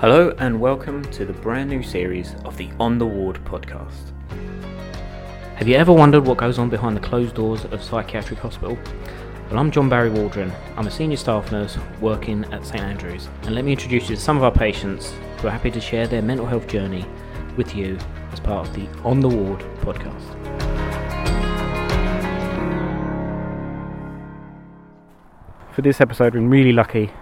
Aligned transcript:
Hello 0.00 0.34
and 0.38 0.58
welcome 0.58 1.04
to 1.10 1.26
the 1.26 1.34
brand 1.34 1.68
new 1.68 1.82
series 1.82 2.34
of 2.46 2.56
the 2.56 2.70
On 2.80 2.96
the 2.96 3.04
Ward 3.04 3.38
podcast. 3.44 4.12
Have 5.56 5.68
you 5.68 5.74
ever 5.74 5.92
wondered 5.92 6.26
what 6.26 6.38
goes 6.38 6.58
on 6.58 6.70
behind 6.70 6.96
the 6.96 7.06
closed 7.06 7.34
doors 7.34 7.66
of 7.66 7.82
psychiatric 7.82 8.38
hospital? 8.38 8.78
Well, 9.50 9.58
I'm 9.58 9.70
John 9.70 9.90
Barry 9.90 10.08
Waldron. 10.08 10.50
I'm 10.78 10.86
a 10.86 10.90
senior 10.90 11.18
staff 11.18 11.52
nurse 11.52 11.76
working 12.00 12.46
at 12.46 12.64
St 12.64 12.80
Andrews, 12.80 13.28
and 13.42 13.54
let 13.54 13.66
me 13.66 13.72
introduce 13.72 14.08
you 14.08 14.16
to 14.16 14.22
some 14.22 14.38
of 14.38 14.42
our 14.42 14.50
patients 14.50 15.12
who 15.36 15.48
are 15.48 15.50
happy 15.50 15.70
to 15.70 15.82
share 15.82 16.06
their 16.06 16.22
mental 16.22 16.46
health 16.46 16.66
journey 16.66 17.04
with 17.58 17.76
you 17.76 17.98
as 18.32 18.40
part 18.40 18.66
of 18.66 18.74
the 18.74 18.88
On 19.04 19.20
the 19.20 19.28
Ward 19.28 19.60
podcast. 19.82 20.24
For 25.74 25.82
this 25.82 26.00
episode, 26.00 26.34
I'm 26.36 26.48
really 26.48 26.72
lucky 26.72 27.12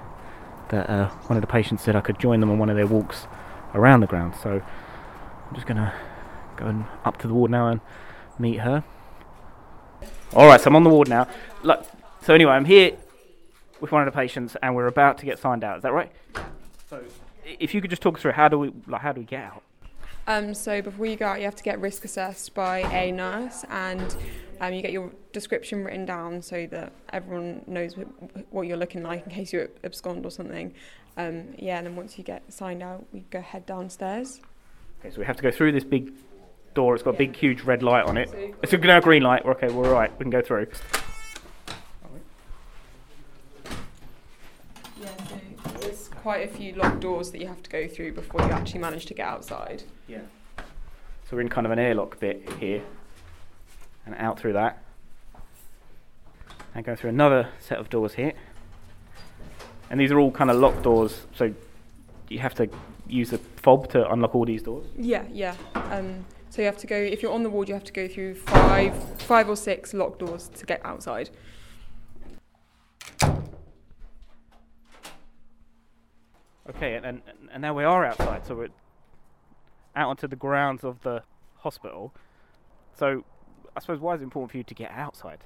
that 0.71 0.89
uh, 0.91 1.09
one 1.27 1.37
of 1.37 1.41
the 1.41 1.47
patients 1.47 1.83
said 1.83 1.97
I 1.97 2.01
could 2.01 2.19
join 2.19 2.41
them 2.41 2.51
on 2.51 2.59
one 2.59 2.71
of 2.71 2.77
their 2.77 2.87
walks 2.87 3.27
around 3.75 4.01
the 4.01 4.07
ground. 4.07 4.35
So 4.43 4.63
I'm 5.49 5.55
just 5.55 5.67
going 5.67 5.77
to 5.77 5.93
go 6.57 6.67
and 6.67 6.85
up 7.05 7.19
to 7.19 7.29
the 7.29 7.35
ward 7.35 7.51
now 7.51 7.69
and 7.69 7.81
meet 8.39 8.59
her. 8.59 8.85
All 10.35 10.47
right, 10.47 10.61
so 10.61 10.69
I'm 10.69 10.77
on 10.77 10.85
the 10.85 10.91
ward 10.91 11.09
now. 11.09 11.27
Look, 11.63 11.87
so 12.23 12.35
anyway, 12.35 12.53
I'm 12.53 12.67
here 12.67 12.97
with 13.81 13.93
one 13.93 14.07
of 14.07 14.13
the 14.13 14.17
patients, 14.17 14.57
and 14.63 14.75
we're 14.75 14.87
about 14.87 15.19
to 15.19 15.25
get 15.25 15.39
signed 15.39 15.65
out. 15.65 15.79
Is 15.79 15.83
that 15.83 15.93
right? 15.93 16.13
So, 16.91 17.03
if 17.59 17.75
you 17.75 17.81
could 17.81 17.91
just 17.91 18.03
talk 18.03 18.17
us 18.17 18.23
through 18.23 18.33
how 18.33 18.49
do 18.49 18.59
we 18.59 18.73
like 18.87 19.01
how 19.01 19.13
do 19.13 19.21
we 19.21 19.27
get 19.27 19.45
out? 19.45 19.63
Um, 20.27 20.53
so 20.53 20.83
before 20.83 21.07
you 21.07 21.17
go 21.17 21.27
out, 21.27 21.39
you 21.39 21.47
have 21.47 21.57
to 21.57 21.63
get 21.63 21.81
risk 21.81 22.05
assessed 22.05 22.53
by 22.53 22.81
a 22.81 23.11
nurse, 23.11 23.65
and 23.71 24.15
um, 24.61 24.73
you 24.73 24.83
get 24.83 24.93
your 24.93 25.11
description 25.33 25.85
written 25.85 26.05
down 26.05 26.43
so 26.43 26.67
that 26.71 26.93
everyone 27.13 27.63
knows 27.67 27.95
wh- 27.95 28.53
what 28.53 28.63
you're 28.63 28.77
looking 28.77 29.03
like 29.03 29.25
in 29.25 29.31
case 29.33 29.53
you 29.53 29.69
abscond 29.85 30.25
or 30.25 30.31
something. 30.31 30.75
Um, 31.17 31.55
yeah, 31.59 31.79
and 31.79 31.87
then 31.87 31.97
once 31.97 32.17
you 32.17 32.25
get 32.25 32.53
signed 32.53 32.83
out, 32.83 33.05
we 33.13 33.21
go 33.31 33.41
head 33.41 33.67
downstairs. 33.67 34.41
Okay, 35.01 35.11
so 35.11 35.21
we 35.21 35.27
have 35.27 35.37
to 35.37 35.43
go 35.43 35.51
through 35.51 35.73
this 35.73 35.85
big 35.85 36.13
door. 36.75 36.95
It's 36.95 37.03
got 37.03 37.15
a 37.15 37.19
big, 37.19 37.35
huge 37.35 37.63
red 37.63 37.83
light 37.83 38.05
on 38.05 38.17
it. 38.17 38.31
It's 38.63 38.73
a 38.73 38.79
now 38.79 39.01
green 39.01 39.23
light. 39.23 39.45
Okay, 39.45 39.69
we're 39.69 39.87
all 39.87 39.93
right. 39.93 40.11
We 40.19 40.25
can 40.25 40.31
go 40.31 40.41
through. 40.41 40.69
Yeah, 45.01 45.09
so 45.29 45.79
there's 45.81 46.09
quite 46.09 46.49
a 46.49 46.53
few 46.53 46.75
locked 46.75 47.01
doors 47.01 47.31
that 47.31 47.41
you 47.41 47.47
have 47.47 47.63
to 47.63 47.71
go 47.71 47.89
through 47.89 48.13
before 48.13 48.43
you 48.43 48.49
actually 48.51 48.81
manage 48.81 49.07
to 49.07 49.15
get 49.15 49.27
outside. 49.27 49.85
Yeah. 50.07 50.21
So 51.29 51.37
we're 51.37 51.43
in 51.43 51.49
kind 51.49 51.67
of 51.67 51.73
an 51.73 51.79
airlock 51.79 52.19
bit 52.21 52.49
here, 52.59 52.83
and 54.09 54.17
out 54.19 54.41
through 54.41 54.55
that, 54.55 54.83
and 56.75 56.85
go 56.85 56.97
through 56.97 57.11
another 57.11 57.51
set 57.61 57.79
of 57.79 57.91
doors 57.91 58.15
here. 58.15 58.33
And 59.91 60.01
these 60.01 60.11
are 60.11 60.19
all 60.19 60.31
kind 60.31 60.51
of 60.51 60.57
locked 60.57 60.83
doors, 60.83 61.27
so 61.35 61.53
you 62.29 62.39
have 62.39 62.55
to 62.55 62.69
use 63.07 63.33
a 63.33 63.39
fob 63.39 63.91
to 63.91 64.11
unlock 64.11 64.35
all 64.35 64.45
these 64.45 64.63
doors. 64.63 64.87
Yeah, 64.97 65.25
yeah. 65.31 65.55
Um, 65.75 66.25
so 66.51 66.63
you 66.63 66.67
have 66.67 66.79
to 66.79 66.87
go 66.87 66.97
if 66.97 67.23
you're 67.23 67.33
on 67.33 67.43
the 67.43 67.51
ward, 67.51 67.69
you 67.69 67.75
have 67.75 67.85
to 67.85 67.93
go 67.93 68.09
through 68.09 68.35
five, 68.35 69.23
five 69.23 69.49
or 69.49 69.57
six 69.57 69.93
locked 69.93 70.21
doors 70.21 70.49
to 70.57 70.67
get 70.67 70.81
outside. 70.85 71.31
Okay, 76.71 76.95
and, 76.95 77.05
and 77.07 77.23
and 77.53 77.63
now 77.63 77.75
we 77.75 77.85
are 77.85 78.05
outside, 78.05 78.47
so 78.47 78.55
we're 78.55 78.69
out 79.97 80.09
onto 80.09 80.29
the 80.29 80.37
grounds 80.37 80.85
of 80.85 81.03
the 81.03 81.23
hospital. 81.57 82.15
So, 82.95 83.25
I 83.79 83.81
suppose 83.81 84.01
why 84.01 84.15
is 84.15 84.21
it 84.21 84.25
important 84.25 84.51
for 84.51 84.57
you 84.57 84.65
to 84.65 84.75
get 84.75 84.91
outside? 84.91 85.39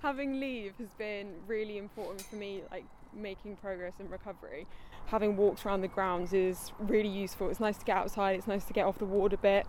Having 0.00 0.40
leave 0.40 0.72
has 0.78 0.94
been 0.94 1.34
really 1.46 1.76
important 1.76 2.22
for 2.22 2.36
me, 2.36 2.62
like 2.70 2.86
making 3.14 3.56
progress 3.56 3.92
in 4.00 4.08
recovery. 4.08 4.66
Having 5.08 5.36
walks 5.36 5.66
around 5.66 5.82
the 5.82 5.88
grounds 5.88 6.32
is 6.32 6.72
really 6.78 7.10
useful. 7.10 7.50
It's 7.50 7.60
nice 7.60 7.76
to 7.76 7.84
get 7.84 7.98
outside. 7.98 8.36
It's 8.36 8.46
nice 8.46 8.64
to 8.64 8.72
get 8.72 8.86
off 8.86 8.98
the 8.98 9.04
ward 9.04 9.34
a 9.34 9.36
bit, 9.36 9.66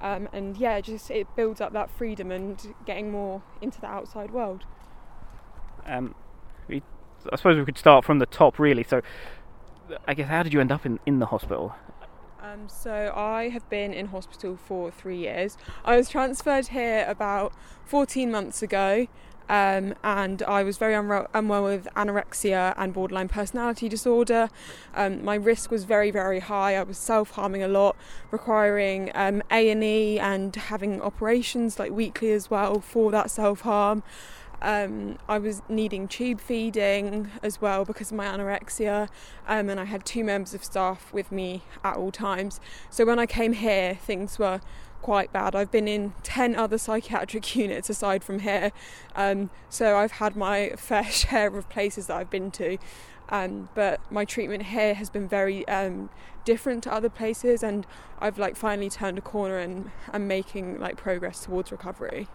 um, 0.00 0.30
and 0.32 0.56
yeah, 0.56 0.80
just 0.80 1.10
it 1.10 1.26
builds 1.36 1.60
up 1.60 1.74
that 1.74 1.90
freedom 1.90 2.30
and 2.30 2.74
getting 2.86 3.10
more 3.10 3.42
into 3.60 3.82
the 3.82 3.86
outside 3.86 4.30
world. 4.30 4.64
Um, 5.84 6.14
we, 6.68 6.82
I 7.30 7.36
suppose 7.36 7.58
we 7.58 7.66
could 7.66 7.76
start 7.76 8.02
from 8.06 8.18
the 8.18 8.26
top, 8.26 8.58
really. 8.58 8.82
So, 8.82 9.02
I 10.08 10.14
guess 10.14 10.28
how 10.28 10.42
did 10.42 10.54
you 10.54 10.60
end 10.62 10.72
up 10.72 10.86
in, 10.86 11.00
in 11.04 11.18
the 11.18 11.26
hospital? 11.26 11.74
Um, 12.46 12.68
so 12.68 13.12
I 13.16 13.48
have 13.48 13.68
been 13.68 13.92
in 13.92 14.06
hospital 14.06 14.56
for 14.56 14.92
three 14.92 15.16
years. 15.16 15.56
I 15.84 15.96
was 15.96 16.08
transferred 16.08 16.68
here 16.68 17.04
about 17.08 17.52
14 17.86 18.30
months 18.30 18.62
ago. 18.62 19.08
Um, 19.48 19.94
and 20.02 20.42
I 20.42 20.64
was 20.64 20.76
very 20.76 20.94
unwell, 20.94 21.64
with 21.64 21.86
anorexia 21.96 22.74
and 22.76 22.92
borderline 22.92 23.28
personality 23.28 23.88
disorder. 23.88 24.48
Um, 24.94 25.24
my 25.24 25.36
risk 25.36 25.70
was 25.70 25.84
very, 25.84 26.10
very 26.10 26.40
high. 26.40 26.74
I 26.74 26.82
was 26.82 26.98
self-harming 26.98 27.62
a 27.62 27.68
lot, 27.68 27.96
requiring 28.32 29.12
um, 29.14 29.42
A&E 29.50 30.18
and 30.18 30.54
having 30.54 31.00
operations 31.00 31.78
like 31.78 31.92
weekly 31.92 32.32
as 32.32 32.50
well 32.50 32.80
for 32.80 33.12
that 33.12 33.30
self-harm. 33.30 34.02
Um, 34.62 35.18
I 35.28 35.38
was 35.38 35.62
needing 35.68 36.08
tube 36.08 36.40
feeding 36.40 37.30
as 37.42 37.60
well 37.60 37.84
because 37.84 38.10
of 38.10 38.16
my 38.16 38.26
anorexia, 38.26 39.08
um, 39.46 39.68
and 39.68 39.78
I 39.78 39.84
had 39.84 40.04
two 40.04 40.24
members 40.24 40.54
of 40.54 40.64
staff 40.64 41.12
with 41.12 41.30
me 41.30 41.62
at 41.84 41.96
all 41.96 42.10
times. 42.10 42.60
So 42.90 43.04
when 43.04 43.18
I 43.18 43.26
came 43.26 43.52
here, 43.52 43.94
things 43.94 44.38
were 44.38 44.60
quite 45.02 45.32
bad. 45.32 45.54
I've 45.54 45.70
been 45.70 45.86
in 45.86 46.14
10 46.22 46.56
other 46.56 46.78
psychiatric 46.78 47.54
units 47.56 47.90
aside 47.90 48.24
from 48.24 48.40
here, 48.40 48.72
um, 49.14 49.50
so 49.68 49.96
I've 49.96 50.12
had 50.12 50.36
my 50.36 50.70
fair 50.76 51.04
share 51.04 51.54
of 51.56 51.68
places 51.68 52.06
that 52.06 52.16
I've 52.16 52.30
been 52.30 52.50
to. 52.52 52.78
Um, 53.28 53.68
but 53.74 54.00
my 54.10 54.24
treatment 54.24 54.64
here 54.64 54.94
has 54.94 55.10
been 55.10 55.28
very 55.28 55.66
um, 55.68 56.10
different 56.44 56.84
to 56.84 56.92
other 56.92 57.10
places, 57.10 57.62
and 57.62 57.86
I've 58.20 58.38
like 58.38 58.56
finally 58.56 58.88
turned 58.88 59.18
a 59.18 59.20
corner 59.20 59.58
and 59.58 59.90
I'm 60.12 60.26
making 60.26 60.80
like 60.80 60.96
progress 60.96 61.44
towards 61.44 61.72
recovery. 61.72 62.28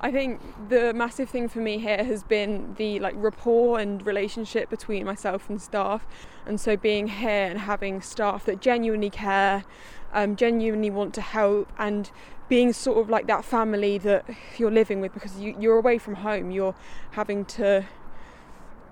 I 0.00 0.12
think 0.12 0.40
the 0.68 0.94
massive 0.94 1.28
thing 1.28 1.48
for 1.48 1.58
me 1.58 1.78
here 1.78 2.04
has 2.04 2.22
been 2.22 2.74
the 2.78 3.00
like 3.00 3.14
rapport 3.16 3.80
and 3.80 4.04
relationship 4.06 4.70
between 4.70 5.04
myself 5.04 5.50
and 5.50 5.60
staff. 5.60 6.06
And 6.46 6.60
so 6.60 6.76
being 6.76 7.08
here 7.08 7.46
and 7.46 7.58
having 7.58 8.00
staff 8.00 8.44
that 8.44 8.60
genuinely 8.60 9.10
care, 9.10 9.64
um, 10.12 10.36
genuinely 10.36 10.90
want 10.90 11.14
to 11.14 11.20
help, 11.20 11.72
and 11.78 12.10
being 12.48 12.72
sort 12.72 12.98
of 12.98 13.10
like 13.10 13.26
that 13.26 13.44
family 13.44 13.98
that 13.98 14.24
you're 14.56 14.70
living 14.70 15.00
with 15.00 15.12
because 15.12 15.38
you, 15.38 15.56
you're 15.58 15.78
away 15.78 15.98
from 15.98 16.16
home, 16.16 16.50
you're 16.50 16.74
having 17.10 17.44
to 17.44 17.84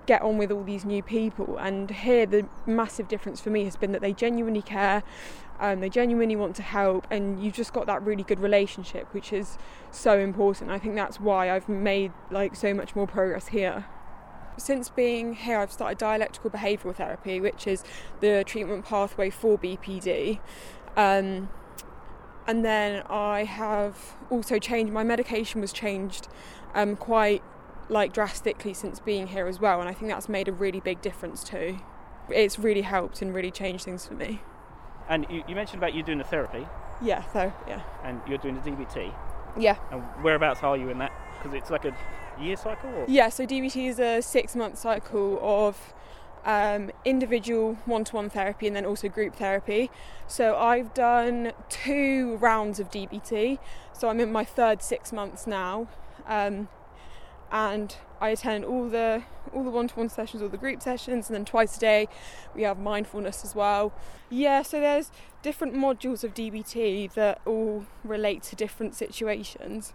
get 0.05 0.21
on 0.21 0.37
with 0.37 0.51
all 0.51 0.63
these 0.63 0.85
new 0.85 1.03
people. 1.03 1.57
And 1.57 1.91
here, 1.91 2.25
the 2.25 2.47
massive 2.65 3.07
difference 3.07 3.39
for 3.39 3.49
me 3.49 3.65
has 3.65 3.75
been 3.75 3.91
that 3.93 4.01
they 4.01 4.13
genuinely 4.13 4.61
care, 4.61 5.03
um, 5.59 5.79
they 5.79 5.89
genuinely 5.89 6.35
want 6.35 6.55
to 6.57 6.61
help, 6.61 7.07
and 7.09 7.43
you've 7.43 7.55
just 7.55 7.73
got 7.73 7.87
that 7.87 8.03
really 8.03 8.23
good 8.23 8.39
relationship, 8.39 9.13
which 9.13 9.33
is 9.33 9.57
so 9.91 10.19
important. 10.19 10.69
I 10.69 10.79
think 10.79 10.95
that's 10.95 11.19
why 11.19 11.51
I've 11.51 11.67
made 11.67 12.11
like 12.29 12.55
so 12.55 12.73
much 12.73 12.95
more 12.95 13.07
progress 13.07 13.47
here. 13.47 13.85
Since 14.57 14.89
being 14.89 15.35
here, 15.35 15.59
I've 15.59 15.71
started 15.71 15.97
dialectical 15.97 16.49
behavioural 16.49 16.95
therapy, 16.95 17.39
which 17.39 17.67
is 17.67 17.83
the 18.21 18.43
treatment 18.45 18.85
pathway 18.85 19.29
for 19.29 19.57
BPD. 19.57 20.39
Um, 20.95 21.49
and 22.47 22.63
then 22.63 23.03
I 23.09 23.43
have 23.43 24.15
also 24.29 24.57
changed 24.57 24.91
my 24.93 25.03
medication 25.03 25.59
was 25.59 25.73
changed 25.73 26.29
um, 26.73 26.95
quite 26.95 27.43
like 27.89 28.13
drastically 28.13 28.73
since 28.73 28.99
being 28.99 29.27
here 29.27 29.47
as 29.47 29.59
well 29.59 29.79
and 29.79 29.89
I 29.89 29.93
think 29.93 30.09
that's 30.09 30.27
made 30.27 30.47
a 30.47 30.53
really 30.53 30.79
big 30.79 31.01
difference 31.01 31.43
too. 31.43 31.79
It's 32.29 32.57
really 32.57 32.81
helped 32.81 33.21
and 33.21 33.33
really 33.35 33.51
changed 33.51 33.85
things 33.85 34.07
for 34.07 34.13
me. 34.13 34.41
And 35.09 35.25
you, 35.29 35.43
you 35.47 35.55
mentioned 35.55 35.77
about 35.79 35.93
you 35.93 36.03
doing 36.03 36.17
the 36.17 36.23
therapy, 36.23 36.67
Yeah, 37.01 37.23
so 37.31 37.51
yeah. 37.67 37.81
and 38.03 38.21
you're 38.27 38.37
doing 38.37 38.55
the 38.55 38.61
DBT. 38.71 39.13
Yeah. 39.57 39.77
And 39.91 40.01
whereabouts 40.23 40.61
are 40.63 40.75
you 40.77 40.89
in 40.89 40.97
that? 40.99 41.11
Because 41.37 41.53
it's 41.57 41.69
like 41.69 41.85
a 41.85 41.95
year 42.39 42.57
cycle, 42.57 42.89
or 42.89 43.05
Yeah, 43.07 43.29
so 43.29 43.45
DBT 43.45 43.87
is 43.87 43.99
a 43.99 44.21
six 44.21 44.55
month 44.55 44.77
cycle 44.77 45.39
of 45.41 45.93
um, 46.45 46.91
individual 47.05 47.77
one 47.85 48.03
to 48.05 48.15
one 48.15 48.29
therapy 48.29 48.67
and 48.67 48.75
then 48.75 48.85
also 48.85 49.07
group 49.09 49.35
therapy. 49.35 49.89
So 50.27 50.55
I've 50.57 50.93
done 50.93 51.51
two 51.69 52.35
rounds 52.37 52.79
of 52.79 52.89
DBT, 52.91 53.59
so 53.93 54.09
I'm 54.09 54.19
in 54.19 54.31
my 54.31 54.43
third 54.45 54.81
six 54.81 55.11
months 55.13 55.47
now. 55.47 55.87
Um, 56.27 56.67
and 57.51 57.95
I 58.19 58.29
attend 58.29 58.65
all 58.65 58.89
the 58.89 59.23
all 59.53 59.63
the 59.63 59.69
one-to-one 59.69 60.09
sessions, 60.09 60.43
all 60.43 60.49
the 60.49 60.57
group 60.57 60.81
sessions, 60.81 61.29
and 61.29 61.35
then 61.35 61.45
twice 61.45 61.77
a 61.77 61.79
day 61.79 62.07
we 62.53 62.63
have 62.63 62.77
mindfulness 62.77 63.43
as 63.45 63.55
well. 63.55 63.93
Yeah, 64.29 64.61
so 64.61 64.79
there's 64.79 65.11
different 65.41 65.73
modules 65.73 66.23
of 66.23 66.33
DBT 66.33 67.13
that 67.13 67.39
all 67.45 67.85
relate 68.03 68.43
to 68.43 68.55
different 68.55 68.93
situations. 68.95 69.93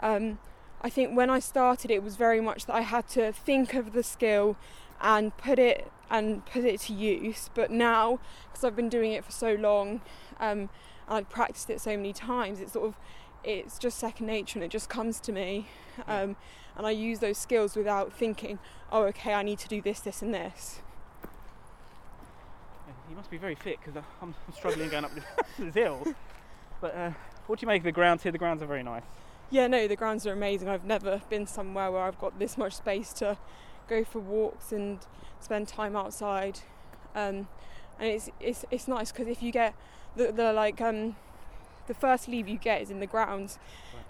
Um, 0.00 0.38
I 0.80 0.90
think 0.90 1.16
when 1.16 1.30
I 1.30 1.38
started, 1.38 1.90
it 1.90 2.02
was 2.02 2.16
very 2.16 2.40
much 2.40 2.66
that 2.66 2.74
I 2.74 2.80
had 2.82 3.08
to 3.10 3.32
think 3.32 3.74
of 3.74 3.92
the 3.92 4.02
skill 4.02 4.56
and 5.00 5.36
put 5.36 5.58
it 5.58 5.90
and 6.10 6.44
put 6.46 6.64
it 6.64 6.80
to 6.80 6.92
use. 6.92 7.50
But 7.54 7.70
now, 7.70 8.20
because 8.48 8.64
I've 8.64 8.76
been 8.76 8.88
doing 8.88 9.12
it 9.12 9.24
for 9.24 9.32
so 9.32 9.54
long, 9.54 10.00
um, 10.40 10.68
and 11.08 11.18
I've 11.18 11.30
practiced 11.30 11.70
it 11.70 11.80
so 11.80 11.96
many 11.96 12.12
times, 12.12 12.60
it's 12.60 12.72
sort 12.72 12.86
of 12.86 12.96
it's 13.44 13.78
just 13.78 13.98
second 13.98 14.26
nature 14.26 14.58
and 14.58 14.64
it 14.64 14.70
just 14.70 14.88
comes 14.88 15.20
to 15.20 15.32
me. 15.32 15.68
Um, 16.08 16.36
and 16.76 16.86
I 16.86 16.90
use 16.90 17.20
those 17.20 17.38
skills 17.38 17.76
without 17.76 18.12
thinking, 18.12 18.58
oh, 18.90 19.04
okay, 19.04 19.32
I 19.34 19.42
need 19.42 19.58
to 19.60 19.68
do 19.68 19.80
this, 19.80 20.00
this, 20.00 20.22
and 20.22 20.34
this. 20.34 20.80
you 23.08 23.14
must 23.14 23.30
be 23.30 23.38
very 23.38 23.54
fit 23.54 23.78
because 23.80 24.02
I'm, 24.20 24.34
I'm 24.46 24.54
struggling 24.54 24.88
going 24.88 25.04
up 25.04 25.12
this 25.58 25.74
hill. 25.74 26.04
But 26.80 26.94
uh, 26.96 27.10
what 27.46 27.58
do 27.58 27.64
you 27.64 27.68
make 27.68 27.80
of 27.80 27.84
the 27.84 27.92
grounds 27.92 28.22
here? 28.22 28.32
The 28.32 28.38
grounds 28.38 28.62
are 28.62 28.66
very 28.66 28.82
nice. 28.82 29.04
Yeah, 29.50 29.68
no, 29.68 29.86
the 29.86 29.96
grounds 29.96 30.26
are 30.26 30.32
amazing. 30.32 30.68
I've 30.68 30.84
never 30.84 31.22
been 31.28 31.46
somewhere 31.46 31.92
where 31.92 32.02
I've 32.02 32.18
got 32.18 32.38
this 32.38 32.58
much 32.58 32.74
space 32.74 33.12
to 33.14 33.38
go 33.88 34.02
for 34.02 34.18
walks 34.18 34.72
and 34.72 34.98
spend 35.38 35.68
time 35.68 35.94
outside. 35.94 36.60
Um, 37.14 37.46
and 38.00 38.08
it's 38.08 38.30
it's 38.40 38.64
it's 38.70 38.88
nice 38.88 39.12
because 39.12 39.28
if 39.28 39.42
you 39.42 39.52
get 39.52 39.74
the, 40.16 40.32
the 40.32 40.52
like 40.52 40.80
um, 40.80 41.14
the 41.86 41.94
first 41.94 42.28
leave 42.28 42.48
you 42.48 42.56
get 42.58 42.82
is 42.82 42.90
in 42.90 43.00
the 43.00 43.06
grounds, 43.06 43.58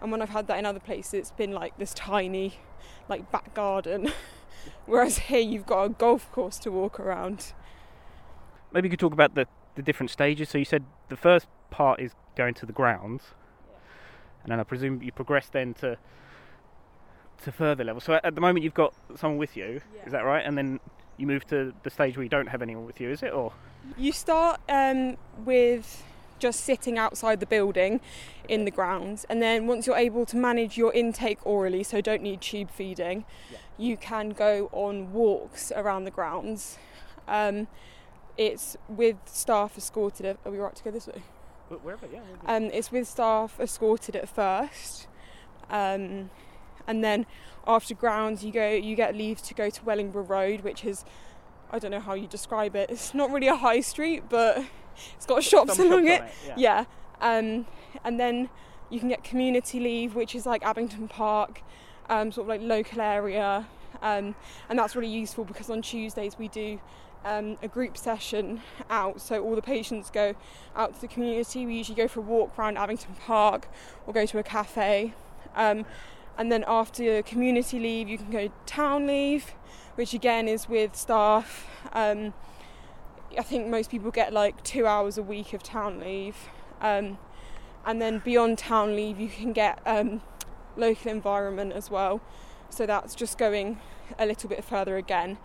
and 0.01 0.11
when 0.11 0.21
I've 0.23 0.31
had 0.31 0.47
that 0.49 0.59
in 0.59 0.67
other 0.67 0.81
places, 0.81 1.15
it's 1.15 1.31
been 1.31 1.53
like 1.53 1.77
this 1.79 1.93
tiny, 1.95 2.55
like 3.09 3.31
back 3.31 3.55
garden. 3.55 4.11
Whereas 4.87 5.19
here 5.19 5.41
you've 5.41 5.67
got 5.67 5.83
a 5.85 5.89
golf 5.91 6.31
course 6.33 6.59
to 6.61 6.71
walk 6.71 6.99
around. 6.99 7.53
Maybe 8.73 8.87
you 8.87 8.91
could 8.91 9.01
talk 9.01 9.13
about 9.13 9.35
the, 9.35 9.47
the 9.75 9.83
different 9.83 10.11
stages. 10.11 10.49
So 10.49 10.59
you 10.59 10.65
said 10.65 10.85
the 11.09 11.17
first 11.17 11.47
part 11.71 12.01
is 12.01 12.13
going 12.37 12.55
to 12.55 12.67
the 12.67 12.73
grounds, 12.73 13.23
and 14.43 14.51
then 14.51 14.61
I 14.61 14.63
presume 14.65 15.03
you 15.03 15.13
progress 15.13 15.49
then 15.49 15.75
to 15.75 15.99
to 17.45 17.53
further 17.53 17.85
levels. 17.85 18.05
So 18.05 18.19
at 18.23 18.35
the 18.35 18.41
moment 18.41 18.65
you've 18.65 18.75
got 18.75 18.95
someone 19.17 19.39
with 19.39 19.57
you, 19.57 19.81
Yeah. 19.95 20.07
is 20.07 20.13
that 20.13 20.25
right? 20.25 20.45
And 20.47 20.57
then 20.57 20.81
you 21.17 21.27
move 21.27 21.47
to 21.49 21.75
the 21.83 21.91
stage 21.91 22.17
where 22.17 22.23
you 22.25 22.29
don't 22.31 22.47
have 22.49 22.63
anyone 22.63 22.87
with 22.87 23.01
you, 23.01 23.11
is 23.11 23.23
it? 23.23 23.33
Or 23.33 23.53
You 23.99 24.13
start 24.13 24.61
um, 24.69 25.17
with 25.45 26.03
just 26.45 26.61
sitting 26.61 26.99
outside 26.99 27.41
the 27.41 27.47
building 27.47 28.01
in 28.49 28.67
the 28.67 28.71
grounds, 28.71 29.25
and 29.31 29.41
then 29.41 29.67
once 29.67 29.87
you're 29.87 29.97
able 29.97 30.27
to 30.27 30.37
manage 30.37 30.77
your 30.77 30.93
intake 30.93 31.39
orally, 31.47 31.83
so 31.83 32.03
don't 32.03 32.23
need 32.23 32.43
tube 32.43 32.71
feeding, 32.71 33.25
Yeah. 33.51 33.59
you 33.79 33.97
can 33.97 34.29
go 34.31 34.69
on 34.73 35.13
walks 35.15 35.73
around 35.75 36.05
the 36.05 36.11
grounds. 36.11 36.77
Um, 37.27 37.67
it's 38.37 38.77
with 38.91 39.17
staff 39.25 39.79
escorted. 39.79 40.37
Are 40.45 40.51
we 40.53 40.59
right 40.59 40.77
to 40.77 40.85
go 40.85 40.91
this 40.91 41.07
way? 41.07 41.23
Wherever, 41.83 42.07
yeah. 42.13 42.21
Um, 42.47 42.65
it's 42.65 42.93
with 42.93 43.09
staff 43.09 43.59
escorted 43.59 44.15
at 44.15 44.29
first, 44.29 45.07
um, 45.71 46.29
and 46.87 47.03
then 47.03 47.25
after 47.67 47.95
grounds, 47.95 48.45
you 48.45 48.53
go. 48.53 48.69
You 48.69 48.95
get 48.97 49.15
leave 49.17 49.41
to 49.45 49.55
go 49.55 49.71
to 49.71 49.83
Wellingborough 49.83 50.25
Road, 50.39 50.61
which 50.61 50.85
is 50.85 51.07
I 51.73 51.79
don't 51.79 51.91
know 51.91 52.01
how 52.01 52.13
you 52.13 52.27
describe 52.29 52.77
it. 52.77 52.91
It's 52.91 53.15
not 53.15 53.31
really 53.33 53.49
a 53.49 53.57
high 53.57 53.81
street, 53.81 54.25
but 54.29 54.63
it's 55.17 55.27
got 55.27 55.43
shops 55.43 55.77
Some 55.77 55.89
along 55.89 56.07
shops 56.07 56.33
it. 56.47 56.51
on 56.53 56.59
yeah. 56.59 56.85
Yeah, 57.21 57.39
um, 57.39 57.67
and 58.05 58.19
then 58.19 58.49
you 58.91 59.01
can 59.01 59.09
get 59.09 59.25
community 59.25 59.81
leave, 59.81 60.15
which 60.15 60.35
is 60.35 60.47
like 60.47 60.65
Abington 60.65 61.09
Park, 61.09 61.63
um, 62.09 62.31
sort 62.31 62.45
of 62.45 62.49
like 62.49 62.61
local 62.61 63.01
area, 63.01 63.67
um, 64.03 64.35
and 64.69 64.79
that's 64.79 64.95
really 64.95 65.09
useful 65.09 65.45
because 65.45 65.71
on 65.71 65.83
Tuesdays 65.83 66.39
we 66.39 66.49
do 66.49 66.79
um, 67.25 67.57
a 67.63 67.69
group 67.69 67.97
session 67.97 68.61
out, 68.91 69.21
so 69.21 69.43
all 69.43 69.55
the 69.55 69.63
patients 69.63 70.11
go 70.11 70.35
out 70.77 70.95
to 70.95 71.01
the 71.01 71.09
community. 71.09 71.65
We 71.67 71.77
usually 71.77 71.97
go 71.97 72.09
for 72.09 72.21
a 72.21 72.23
walk 72.23 72.59
around 72.59 72.77
Abington 72.77 73.15
Park 73.15 73.69
or 74.07 74.13
go 74.13 74.27
to 74.27 74.39
a 74.39 74.43
cafe, 74.43 75.15
um, 75.57 75.87
and 76.37 76.53
then 76.53 76.65
after 76.67 77.23
community 77.23 77.79
leave, 77.79 78.09
you 78.09 78.19
can 78.19 78.31
go 78.31 78.51
town 78.67 79.07
leave, 79.07 79.55
which 79.95 80.13
again 80.15 80.49
is 80.49 80.69
with 80.69 80.95
staff. 80.97 81.69
Um, 81.93 82.35
I 83.39 83.43
think 83.43 83.67
most 83.69 83.91
people 83.91 84.11
get 84.11 84.33
like 84.33 84.63
two 84.63 84.87
hours 84.87 85.19
a 85.19 85.23
week 85.23 85.53
of 85.53 85.63
town 85.63 86.01
leave. 86.01 86.37
Um, 86.81 87.19
and 87.87 88.01
then 88.01 88.21
beyond 88.25 88.59
town 88.59 88.97
leave, 88.97 89.21
you 89.21 89.29
can 89.29 89.53
get 89.53 89.81
um, 89.87 90.23
local 90.77 91.11
environment 91.11 91.73
as 91.73 91.91
well. 91.91 92.21
So 92.71 92.87
that's 92.87 93.15
just 93.15 93.39
going 93.39 93.79
a 94.19 94.27
little 94.27 94.49
bit 94.49 94.65
further 94.65 94.97
again. 94.97 95.39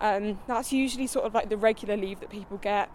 Um, 0.00 0.40
that's 0.46 0.72
usually 0.72 1.06
sort 1.06 1.24
of 1.24 1.34
like 1.34 1.48
the 1.48 1.56
regular 1.56 1.96
leave 1.96 2.20
that 2.20 2.30
people 2.30 2.58
get. 2.58 2.90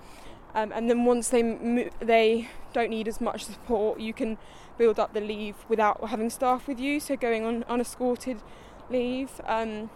Um, 0.54 0.72
and 0.74 0.90
then 0.90 1.06
once 1.06 1.30
they 1.30 1.44
mo- 1.44 1.90
they 2.00 2.50
don't 2.74 2.90
need 2.90 3.08
as 3.08 3.22
much 3.22 3.46
support, 3.46 4.00
you 4.00 4.14
can 4.14 4.38
build 4.78 5.00
up 5.00 5.14
the 5.14 5.22
leave 5.22 5.56
without 5.70 6.10
having 6.10 6.30
staff 6.30 6.68
with 6.68 6.80
you. 6.80 7.00
So 7.00 7.16
going 7.16 7.46
on 7.46 7.64
unescorted 7.64 8.42
leave. 8.90 9.42
Um, 9.46 9.90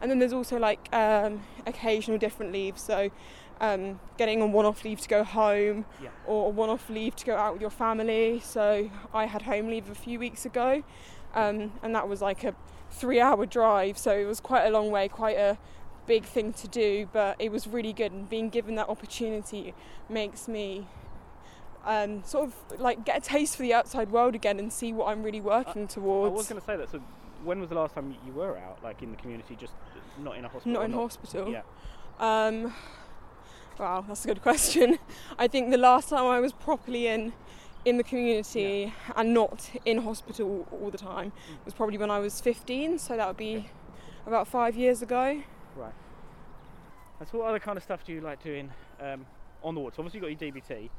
and 0.00 0.10
then 0.10 0.18
there's 0.18 0.32
also 0.32 0.58
like 0.58 0.88
um, 0.94 1.42
occasional 1.66 2.18
different 2.18 2.52
leaves. 2.52 2.82
So 2.82 3.10
um, 3.60 4.00
getting 4.16 4.42
a 4.42 4.46
one-off 4.46 4.84
leave 4.84 5.00
to 5.00 5.08
go 5.08 5.24
home, 5.24 5.84
Yeah. 6.02 6.10
or 6.26 6.46
a 6.46 6.50
one-off 6.50 6.88
leave 6.90 7.16
to 7.16 7.26
go 7.26 7.36
out 7.36 7.54
with 7.54 7.62
your 7.62 7.70
family. 7.70 8.40
So 8.40 8.90
I 9.14 9.26
had 9.26 9.42
home 9.42 9.68
leave 9.68 9.90
a 9.90 9.94
few 9.94 10.18
weeks 10.18 10.44
ago, 10.44 10.82
um, 11.34 11.72
and 11.82 11.94
that 11.94 12.08
was 12.08 12.20
like 12.22 12.44
a 12.44 12.54
three-hour 12.90 13.46
drive. 13.46 13.98
So 13.98 14.12
it 14.12 14.24
was 14.26 14.40
quite 14.40 14.64
a 14.66 14.70
long 14.70 14.90
way, 14.90 15.08
quite 15.08 15.36
a 15.36 15.58
big 16.06 16.24
thing 16.24 16.52
to 16.52 16.68
do, 16.68 17.08
but 17.12 17.36
it 17.38 17.50
was 17.50 17.66
really 17.66 17.92
good. 17.92 18.12
And 18.12 18.28
being 18.28 18.48
given 18.48 18.74
that 18.76 18.88
opportunity 18.88 19.74
makes 20.08 20.46
me 20.48 20.86
um, 21.84 22.22
sort 22.24 22.44
of 22.44 22.80
like 22.80 23.04
get 23.04 23.18
a 23.18 23.20
taste 23.20 23.56
for 23.56 23.62
the 23.62 23.72
outside 23.72 24.10
world 24.10 24.34
again 24.34 24.58
and 24.58 24.72
see 24.72 24.92
what 24.92 25.08
I'm 25.08 25.22
really 25.22 25.40
working 25.40 25.84
I 25.84 25.86
towards. 25.86 26.32
I 26.32 26.36
was 26.36 26.48
going 26.48 26.60
to 26.60 26.66
say 26.66 26.76
that. 26.76 26.90
So 26.90 27.00
when 27.44 27.60
was 27.60 27.68
the 27.68 27.74
last 27.76 27.94
time 27.94 28.16
you 28.26 28.32
were 28.32 28.56
out, 28.58 28.82
like 28.82 29.02
in 29.02 29.10
the 29.10 29.16
community, 29.16 29.56
just 29.56 29.72
not 30.18 30.36
in 30.36 30.44
a 30.44 30.48
hospital? 30.48 30.72
Not 30.72 30.84
in 30.84 30.92
hospital. 30.92 31.48
Yeah. 31.50 31.62
Wow, 33.78 34.04
that's 34.08 34.24
a 34.24 34.28
good 34.28 34.42
question. 34.42 34.98
I 35.38 35.48
think 35.48 35.70
the 35.70 35.76
last 35.78 36.08
time 36.08 36.24
I 36.26 36.40
was 36.40 36.52
properly 36.52 37.06
in 37.08 37.32
in 37.84 37.98
the 37.98 38.02
community 38.04 38.92
and 39.14 39.32
not 39.32 39.70
in 39.84 39.98
hospital 39.98 40.66
all 40.72 40.90
the 40.90 40.98
time 40.98 41.30
was 41.64 41.72
probably 41.72 41.96
when 41.96 42.10
I 42.10 42.18
was 42.18 42.40
15. 42.40 42.98
So 42.98 43.16
that 43.16 43.28
would 43.28 43.36
be 43.36 43.56
Okay. 43.58 43.70
about 44.26 44.48
five 44.48 44.74
years 44.76 45.02
ago. 45.02 45.40
Right. 45.76 45.92
And 47.20 47.28
so 47.28 47.38
what 47.38 47.48
other 47.48 47.60
kind 47.60 47.76
of 47.76 47.84
stuff 47.84 48.04
do 48.04 48.12
you 48.12 48.20
like 48.20 48.42
doing 48.42 48.70
um, 49.00 49.24
on 49.62 49.74
the 49.76 49.80
wards? 49.80 49.98
Obviously, 49.98 50.18
you've 50.20 50.38
got 50.38 50.42
your 50.46 50.52
DBT. 50.52 50.90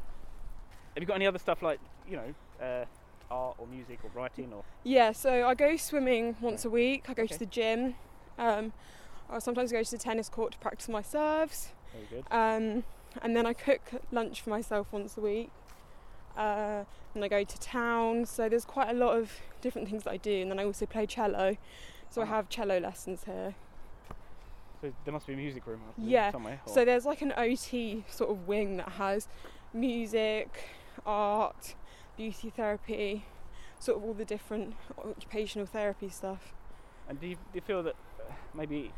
Have 0.93 1.01
you 1.03 1.05
got 1.05 1.15
any 1.15 1.27
other 1.27 1.39
stuff 1.39 1.61
like, 1.61 1.79
you 2.09 2.15
know, 2.15 2.33
uh, 2.65 2.85
art 3.29 3.55
or 3.59 3.67
music 3.67 3.99
or 4.03 4.09
writing 4.15 4.53
or? 4.53 4.63
Yeah, 4.85 5.11
so 5.11 5.45
I 5.45 5.55
go 5.55 5.75
swimming 5.75 6.37
once 6.39 6.63
a 6.63 6.69
week. 6.69 7.09
I 7.09 7.13
go 7.13 7.23
Okay. 7.23 7.33
to 7.33 7.39
the 7.39 7.45
gym. 7.47 7.95
Um, 8.39 8.71
I 9.29 9.39
sometimes 9.39 9.71
go 9.73 9.83
to 9.83 9.91
the 9.91 9.97
tennis 9.97 10.29
court 10.29 10.53
to 10.53 10.57
practice 10.59 10.87
my 10.87 11.01
serves. 11.01 11.73
Very 11.93 12.05
good. 12.09 12.25
Um, 12.31 12.83
and 13.21 13.35
then 13.35 13.45
I 13.45 13.53
cook 13.53 13.81
lunch 14.11 14.41
for 14.41 14.49
myself 14.49 14.87
once 14.91 15.17
a 15.17 15.21
week. 15.21 15.49
Uh, 16.37 16.83
and 17.15 17.23
I 17.23 17.27
go 17.27 17.43
to 17.43 17.59
town. 17.59 18.25
So 18.25 18.47
there's 18.49 18.65
quite 18.65 18.89
a 18.89 18.93
lot 18.93 19.17
of 19.17 19.31
different 19.61 19.89
things 19.89 20.03
that 20.03 20.11
I 20.11 20.17
do. 20.17 20.41
And 20.41 20.51
then 20.51 20.59
I 20.59 20.65
also 20.65 20.85
play 20.85 21.05
cello. 21.07 21.57
So 22.09 22.21
I 22.21 22.25
Ah. 22.25 22.27
have 22.27 22.49
cello 22.49 22.77
lessons 22.79 23.23
here. 23.25 23.55
So 24.81 24.93
there 25.05 25.11
must 25.13 25.25
be 25.25 25.33
a 25.33 25.37
music 25.37 25.65
room 25.65 25.81
Yeah, 25.97 26.31
somewhere. 26.31 26.61
or- 26.65 26.71
So 26.73 26.85
there's 26.85 27.05
like 27.05 27.21
an 27.23 27.33
OT 27.35 28.03
sort 28.07 28.29
of 28.29 28.47
wing 28.47 28.77
that 28.77 28.89
has 28.89 29.27
music, 29.73 30.65
art, 31.05 31.75
beauty 32.15 32.51
therapy, 32.51 33.25
sort 33.79 33.97
of 33.97 34.03
all 34.03 34.13
the 34.13 34.25
different 34.25 34.75
occupational 34.97 35.65
therapy 35.65 36.09
stuff. 36.09 36.53
and 37.09 37.19
do 37.21 37.27
you, 37.27 37.35
do 37.35 37.41
you 37.55 37.61
feel 37.61 37.81
that 37.83 37.95
uh, 38.19 38.33
maybe 38.53 38.91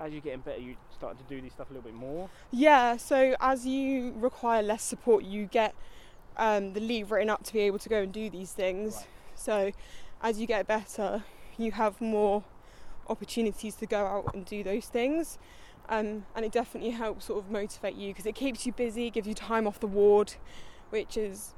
as 0.00 0.12
you're 0.12 0.20
getting 0.20 0.40
better, 0.40 0.60
you 0.60 0.76
start 0.92 1.18
to 1.18 1.24
do 1.24 1.40
these 1.40 1.52
stuff 1.52 1.70
a 1.70 1.72
little 1.74 1.88
bit 1.88 1.94
more? 1.94 2.28
Yeah, 2.50 2.96
so 2.96 3.34
as 3.40 3.66
you 3.66 4.12
require 4.16 4.62
less 4.62 4.82
support, 4.82 5.24
you 5.24 5.46
get 5.46 5.74
um, 6.36 6.72
the 6.72 6.80
leave 6.80 7.10
written 7.10 7.30
up 7.30 7.44
to 7.44 7.52
be 7.52 7.60
able 7.60 7.78
to 7.78 7.88
go 7.88 8.02
and 8.02 8.12
do 8.12 8.30
these 8.30 8.52
things. 8.52 8.96
Right. 8.96 9.06
So 9.34 9.72
as 10.22 10.40
you 10.40 10.46
get 10.46 10.66
better, 10.66 11.24
you 11.58 11.72
have 11.72 12.00
more 12.00 12.44
opportunities 13.08 13.74
to 13.76 13.86
go 13.86 14.06
out 14.06 14.34
and 14.34 14.44
do 14.44 14.62
those 14.62 14.86
things. 14.86 15.38
Um, 15.88 16.24
and 16.34 16.44
it 16.44 16.52
definitely 16.52 16.90
helps 16.90 17.26
sort 17.26 17.44
of 17.44 17.50
motivate 17.50 17.96
you 17.96 18.08
because 18.08 18.24
it 18.26 18.34
keeps 18.34 18.64
you 18.64 18.72
busy, 18.72 19.10
gives 19.10 19.26
you 19.26 19.34
time 19.34 19.66
off 19.66 19.80
the 19.80 19.88
ward, 19.88 20.34
which 20.90 21.16
is, 21.16 21.54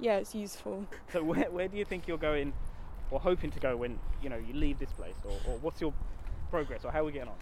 yeah, 0.00 0.16
it's 0.16 0.34
useful. 0.34 0.86
So 1.12 1.24
where, 1.24 1.50
where 1.50 1.68
do 1.68 1.76
you 1.76 1.84
think 1.84 2.06
you're 2.06 2.16
going, 2.16 2.52
or 3.10 3.20
hoping 3.20 3.50
to 3.50 3.60
go 3.60 3.76
when 3.76 3.98
you 4.22 4.28
know 4.28 4.36
you 4.36 4.54
leave 4.54 4.78
this 4.78 4.92
place, 4.92 5.16
or, 5.24 5.38
or 5.46 5.58
what's 5.58 5.80
your 5.80 5.92
progress, 6.50 6.84
or 6.84 6.92
how 6.92 7.00
are 7.00 7.04
we 7.04 7.12
getting 7.12 7.28
on? 7.28 7.36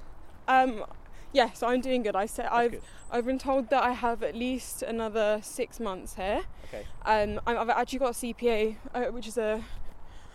Um, 0.48 0.84
yeah, 1.32 1.52
so 1.52 1.66
I'm 1.66 1.80
doing 1.80 2.02
good. 2.02 2.14
I 2.16 2.26
said 2.26 2.46
I've 2.46 2.72
good. 2.72 2.82
I've 3.10 3.26
been 3.26 3.38
told 3.38 3.70
that 3.70 3.82
I 3.82 3.92
have 3.92 4.22
at 4.22 4.34
least 4.34 4.82
another 4.82 5.40
six 5.42 5.78
months 5.80 6.14
here. 6.14 6.42
Okay. 6.68 6.84
Um, 7.04 7.40
I'm- 7.46 7.58
I've 7.58 7.68
actually 7.70 7.98
got 8.00 8.10
a 8.10 8.14
CPA, 8.14 8.76
uh, 8.94 9.02
which 9.06 9.26
is 9.26 9.38
a 9.38 9.62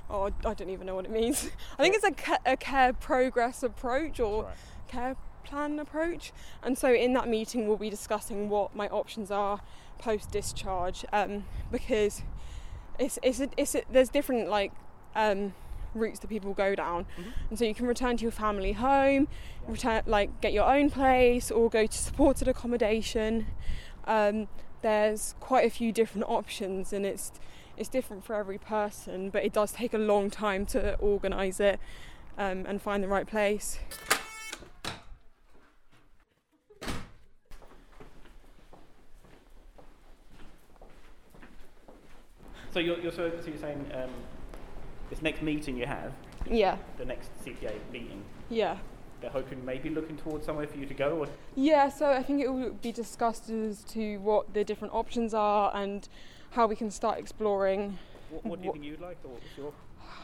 oh, 0.09 0.31
I 0.45 0.53
don't 0.53 0.69
even 0.69 0.87
know 0.87 0.95
what 0.95 1.05
it 1.05 1.11
means. 1.11 1.49
I 1.79 1.81
think 1.83 1.95
it's 1.95 2.05
a, 2.05 2.39
a 2.53 2.55
care 2.57 2.93
progress 2.93 3.61
approach 3.63 4.19
or 4.19 4.43
Right. 4.45 4.55
care 4.87 5.15
plan 5.43 5.79
approach. 5.79 6.31
And 6.63 6.77
so 6.77 6.93
in 6.93 7.13
that 7.13 7.27
meeting, 7.27 7.67
we'll 7.67 7.77
be 7.77 7.89
discussing 7.89 8.49
what 8.49 8.75
my 8.75 8.87
options 8.89 9.31
are 9.31 9.61
post 9.97 10.31
discharge 10.31 11.03
um, 11.11 11.45
because 11.71 12.21
it's 12.99 13.17
it's, 13.21 13.39
a, 13.39 13.49
it's 13.57 13.75
a, 13.75 13.81
there's 13.91 14.09
different 14.09 14.49
like 14.49 14.71
um, 15.15 15.53
routes 15.93 16.19
that 16.19 16.27
people 16.27 16.53
go 16.53 16.75
down. 16.75 17.03
Mm-hmm. 17.03 17.29
And 17.49 17.59
so 17.59 17.65
you 17.65 17.73
can 17.73 17.87
return 17.87 18.17
to 18.17 18.23
your 18.23 18.31
family 18.31 18.73
home, 18.73 19.27
return 19.67 20.03
like 20.05 20.41
get 20.41 20.53
your 20.53 20.65
own 20.65 20.89
place 20.89 21.51
or 21.51 21.69
go 21.69 21.85
to 21.85 21.97
supported 21.97 22.47
accommodation. 22.47 23.47
Um, 24.05 24.47
there's 24.81 25.35
quite 25.39 25.65
a 25.65 25.69
few 25.69 25.91
different 25.91 26.27
options 26.29 26.93
and 26.93 27.05
it's 27.05 27.31
it's 27.75 27.89
different 27.89 28.25
for 28.25 28.35
every 28.35 28.57
person, 28.57 29.29
but 29.29 29.43
it 29.43 29.53
does 29.53 29.71
take 29.71 29.93
a 29.93 29.99
long 29.99 30.31
time 30.31 30.65
to 30.65 30.95
organise 30.95 31.59
it 31.59 31.79
um, 32.37 32.65
and 32.67 32.81
find 32.81 33.03
the 33.03 33.07
right 33.07 33.27
place. 33.27 33.79
So 42.77 42.81
you're, 42.81 42.99
you're, 42.99 43.11
so, 43.11 43.31
so 43.41 43.47
you're 43.47 43.57
saying 43.57 43.89
um, 43.93 44.09
this 45.09 45.21
next 45.21 45.41
meeting 45.41 45.77
you 45.77 45.85
have, 45.85 46.11
Yeah, 46.49 46.77
the 46.97 47.05
next 47.05 47.29
CPA 47.43 47.73
meeting, 47.91 48.23
yeah. 48.49 48.77
they're 49.21 49.29
hoping 49.29 49.63
maybe 49.65 49.89
looking 49.89 50.17
towards 50.17 50.45
somewhere 50.45 50.67
for 50.67 50.77
you 50.77 50.85
to 50.85 50.93
go? 50.93 51.19
Or 51.19 51.27
Yeah, 51.55 51.89
so 51.89 52.11
I 52.11 52.21
think 52.23 52.41
it 52.41 52.49
will 52.51 52.71
be 52.73 52.91
discussed 52.91 53.49
as 53.49 53.83
to 53.85 54.17
what 54.17 54.53
the 54.53 54.63
different 54.63 54.93
options 54.93 55.33
are 55.33 55.71
and 55.75 56.07
how 56.51 56.67
we 56.67 56.75
can 56.75 56.91
start 56.91 57.17
exploring. 57.19 57.97
what, 58.29 58.45
what 58.45 58.59
do 58.59 58.63
you 58.65 58.69
What- 58.69 58.73
think 58.73 58.85
you'd 58.85 59.01
like? 59.01 59.17
Or 59.23 59.29
what's 59.31 59.45
your 59.57 59.73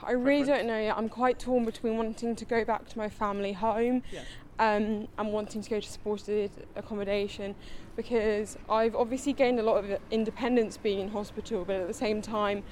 I 0.01 0.11
really 0.11 0.43
Preference? 0.43 0.47
don't 0.59 0.67
know 0.67 0.79
yet. 0.81 0.97
I'm 0.97 1.09
quite 1.09 1.39
torn 1.39 1.63
between 1.65 1.97
wanting 1.97 2.35
to 2.35 2.45
go 2.45 2.63
back 2.65 2.87
to 2.89 2.97
my 2.97 3.09
family 3.09 3.53
home 3.53 4.03
Yeah. 4.11 4.21
um, 4.59 5.07
and 5.17 5.31
wanting 5.33 5.61
to 5.61 5.69
go 5.69 5.79
to 5.79 5.89
supported 5.89 6.51
accommodation 6.75 7.55
because 7.95 8.57
I've 8.69 8.95
obviously 8.95 9.31
gained 9.33 9.59
a 9.59 9.63
lot 9.63 9.83
of 9.83 9.99
independence 10.11 10.77
being 10.77 10.99
in 10.99 11.09
hospital, 11.09 11.63
but 11.65 11.77
at 11.77 11.87
the 11.87 11.93
same 11.93 12.21
time, 12.21 12.63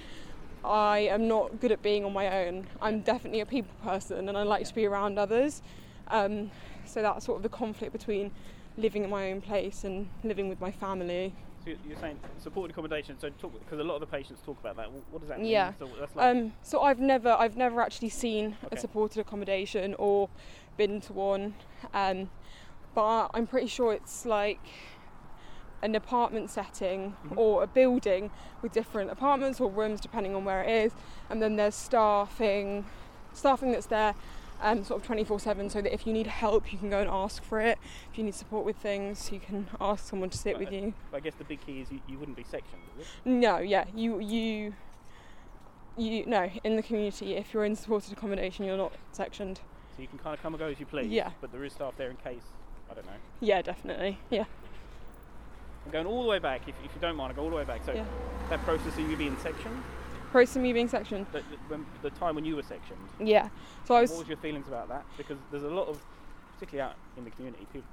I 0.63 0.99
am 0.99 1.27
not 1.27 1.59
good 1.59 1.71
at 1.71 1.81
being 1.81 2.05
on 2.05 2.13
my 2.13 2.45
own. 2.45 2.67
I'm 2.81 3.01
definitely 3.01 3.39
a 3.41 3.45
people 3.45 3.73
person 3.83 4.29
and 4.29 4.37
I 4.37 4.43
like 4.43 4.65
to 4.67 4.75
be 4.75 4.85
around 4.85 5.17
others. 5.17 5.61
Um, 6.09 6.51
so 6.85 7.01
that's 7.01 7.25
sort 7.25 7.37
of 7.37 7.43
the 7.43 7.49
conflict 7.49 7.93
between 7.93 8.31
living 8.77 9.03
in 9.03 9.09
my 9.09 9.31
own 9.31 9.41
place 9.41 9.83
and 9.83 10.09
living 10.23 10.49
with 10.49 10.59
my 10.61 10.71
family. 10.71 11.33
So 11.63 11.69
you're- 11.71 11.79
you're 11.87 11.97
saying 11.97 12.19
supported 12.39 12.71
accommodation. 12.71 13.17
So 13.19 13.29
talk 13.31 13.53
because 13.59 13.79
a 13.79 13.83
lot 13.83 13.95
of 13.95 14.01
the 14.01 14.07
patients 14.07 14.41
talk 14.41 14.59
about 14.59 14.75
that. 14.77 14.91
What 14.91 15.19
does 15.19 15.29
that 15.29 15.39
mean? 15.39 15.51
Yeah. 15.51 15.73
So 15.77 15.87
that's 15.99 16.15
like, 16.15 16.25
Um, 16.35 16.53
so 16.63 16.81
I've 16.81 16.99
never, 16.99 17.29
I've 17.39 17.55
never 17.57 17.81
actually 17.81 18.09
seen 18.09 18.57
Okay. 18.65 18.75
a 18.75 18.79
supported 18.79 19.19
accommodation 19.19 19.95
or 19.95 20.29
been 20.77 21.01
to 21.01 21.13
one, 21.13 21.53
um, 21.93 22.29
but 22.95 23.29
I'm 23.33 23.45
pretty 23.47 23.67
sure 23.67 23.93
it's 23.93 24.25
like 24.25 24.59
an 25.83 25.95
apartment 25.95 26.49
setting 26.49 27.15
Mhm. 27.25 27.37
or 27.37 27.63
a 27.63 27.67
building 27.67 28.29
with 28.61 28.71
different 28.71 29.09
apartments 29.09 29.59
or 29.59 29.69
rooms 29.69 29.99
depending 29.99 30.35
on 30.35 30.45
where 30.45 30.63
it 30.63 30.69
is, 30.69 30.93
and 31.29 31.41
then 31.41 31.55
there's 31.55 31.75
staffing, 31.75 32.85
staffing 33.33 33.71
that's 33.71 33.87
there. 33.87 34.15
Um, 34.63 34.83
sort 34.83 35.01
of 35.01 35.07
24/7, 35.07 35.71
so 35.71 35.81
that 35.81 35.91
if 35.91 36.05
you 36.05 36.13
need 36.13 36.27
help, 36.27 36.71
you 36.71 36.77
can 36.77 36.91
go 36.91 36.99
and 36.99 37.09
ask 37.09 37.41
for 37.43 37.59
it. 37.59 37.79
If 38.11 38.19
you 38.19 38.23
need 38.23 38.35
support 38.35 38.63
with 38.63 38.75
things, 38.77 39.31
you 39.31 39.39
can 39.39 39.67
ask 39.81 40.05
someone 40.07 40.29
to 40.29 40.37
sit 40.37 40.59
with 40.59 40.69
Right. 40.69 40.83
you. 40.83 40.93
I 41.11 41.19
guess 41.19 41.33
the 41.33 41.43
big 41.45 41.65
key 41.65 41.81
is 41.81 41.91
you, 41.91 41.99
you 42.07 42.19
wouldn't 42.19 42.37
be 42.37 42.43
sectioned? 42.43 42.83
No, 43.25 43.57
yeah, 43.57 43.85
you 43.95 44.19
you 44.19 44.75
you 45.97 46.27
no 46.27 46.51
in 46.63 46.75
the 46.75 46.83
community. 46.83 47.35
If 47.37 47.55
you're 47.55 47.65
in 47.65 47.75
supported 47.75 48.13
accommodation, 48.13 48.63
you're 48.63 48.77
not 48.77 48.93
sectioned. 49.11 49.61
So 49.95 50.01
you 50.03 50.07
can 50.07 50.19
kind 50.19 50.35
of 50.35 50.43
come 50.43 50.53
and 50.53 50.59
go 50.59 50.67
as 50.67 50.79
you 50.79 50.85
please. 50.85 51.07
Yeah. 51.07 51.31
But 51.41 51.51
there 51.51 51.63
is 51.63 51.73
staff 51.73 51.95
there 51.97 52.11
in 52.11 52.17
case. 52.17 52.43
I 52.89 52.93
don't 52.93 53.07
know. 53.07 53.13
Yeah, 53.39 53.63
definitely. 53.63 54.19
Yeah, 54.29 54.45
I'm 55.85 55.91
going 55.91 56.05
all 56.05 56.23
the 56.23 56.29
way 56.29 56.39
back. 56.39 56.61
If, 56.67 56.75
if 56.83 56.93
you 56.93 57.01
don't 57.01 57.15
mind, 57.15 57.33
I 57.33 57.35
go 57.35 57.43
all 57.43 57.49
the 57.49 57.55
way 57.55 57.63
back. 57.63 57.83
So 57.85 57.93
yeah. 57.93 58.05
that 58.49 58.61
process 58.63 58.93
of 58.93 58.99
you 58.99 59.17
being 59.17 59.37
sectioned, 59.39 59.81
Process 60.31 60.55
of 60.55 60.61
me 60.61 60.71
being 60.71 60.87
sectioned. 60.87 61.25
the, 61.33 61.39
the, 61.39 61.43
when, 61.67 61.85
the 62.03 62.09
time 62.11 62.35
when 62.35 62.45
you 62.45 62.55
were 62.55 62.63
sectioned, 62.63 62.99
Yeah. 63.19 63.49
So 63.85 63.95
I 63.95 64.01
was. 64.01 64.11
what 64.11 64.19
was. 64.19 64.23
was 64.25 64.29
your 64.29 64.37
feelings 64.37 64.67
about 64.67 64.87
that? 64.89 65.03
Because 65.17 65.37
there's 65.51 65.63
a 65.63 65.67
lot 65.69 65.87
of, 65.87 66.01
particularly 66.53 66.89
out 66.89 66.95
in 67.17 67.25
the 67.25 67.31
community, 67.31 67.67
people 67.73 67.87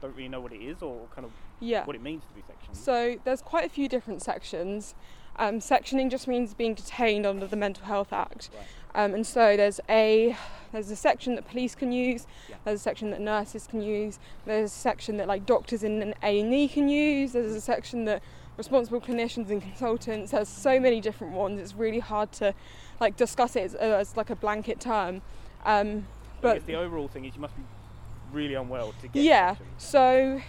don't 0.00 0.16
really 0.16 0.28
know 0.28 0.40
what 0.40 0.52
it 0.52 0.60
is 0.62 0.82
or 0.82 1.06
kind 1.14 1.24
of 1.24 1.30
Yeah. 1.60 1.84
what 1.84 1.94
it 1.94 2.02
means 2.02 2.22
to 2.28 2.34
be 2.34 2.42
sectioned. 2.46 2.76
So 2.76 3.20
there's 3.24 3.42
quite 3.42 3.64
a 3.64 3.68
few 3.68 3.88
different 3.88 4.22
sections. 4.22 4.94
Um, 5.40 5.58
sectioning 5.58 6.10
just 6.10 6.28
means 6.28 6.52
being 6.52 6.74
detained 6.74 7.24
under 7.24 7.46
the 7.46 7.56
Mental 7.56 7.86
Health 7.86 8.12
Act. 8.12 8.50
Right. 8.54 9.04
Um, 9.04 9.14
and 9.14 9.26
so 9.26 9.56
there's 9.56 9.80
a 9.88 10.36
there's 10.70 10.90
a 10.90 10.96
section 10.96 11.34
that 11.34 11.48
police 11.48 11.74
can 11.74 11.92
use. 11.92 12.26
Yeah. 12.48 12.56
There's 12.64 12.80
a 12.80 12.82
section 12.82 13.10
that 13.10 13.20
nurses 13.22 13.66
can 13.66 13.80
use. 13.80 14.18
There's 14.44 14.70
a 14.70 14.74
section 14.74 15.16
that 15.16 15.26
like 15.26 15.46
doctors 15.46 15.82
in 15.82 16.02
an 16.02 16.14
A 16.22 16.40
and 16.40 16.52
E 16.52 16.68
can 16.68 16.90
use. 16.90 17.32
There's 17.32 17.54
a 17.54 17.60
section 17.60 18.04
that 18.04 18.22
responsible 18.58 19.00
clinicians 19.00 19.48
and 19.48 19.62
consultants. 19.62 20.32
There's 20.32 20.48
so 20.48 20.78
many 20.78 21.00
different 21.00 21.32
ones. 21.32 21.58
It's 21.58 21.74
really 21.74 22.00
hard 22.00 22.32
to 22.32 22.52
like 23.00 23.16
discuss 23.16 23.56
it 23.56 23.62
as, 23.62 23.74
as 23.74 24.16
like 24.18 24.28
a 24.28 24.36
blanket 24.36 24.78
term. 24.78 25.22
Um, 25.64 26.06
but 26.42 26.66
the 26.66 26.74
overall 26.74 27.08
thing 27.08 27.24
is 27.24 27.34
you 27.34 27.40
must 27.40 27.56
be 27.56 27.62
really 28.30 28.54
unwell 28.54 28.92
to 29.00 29.08
get 29.08 29.22
yeah, 29.22 29.50
sectioned. 29.52 29.70
so 29.78 30.42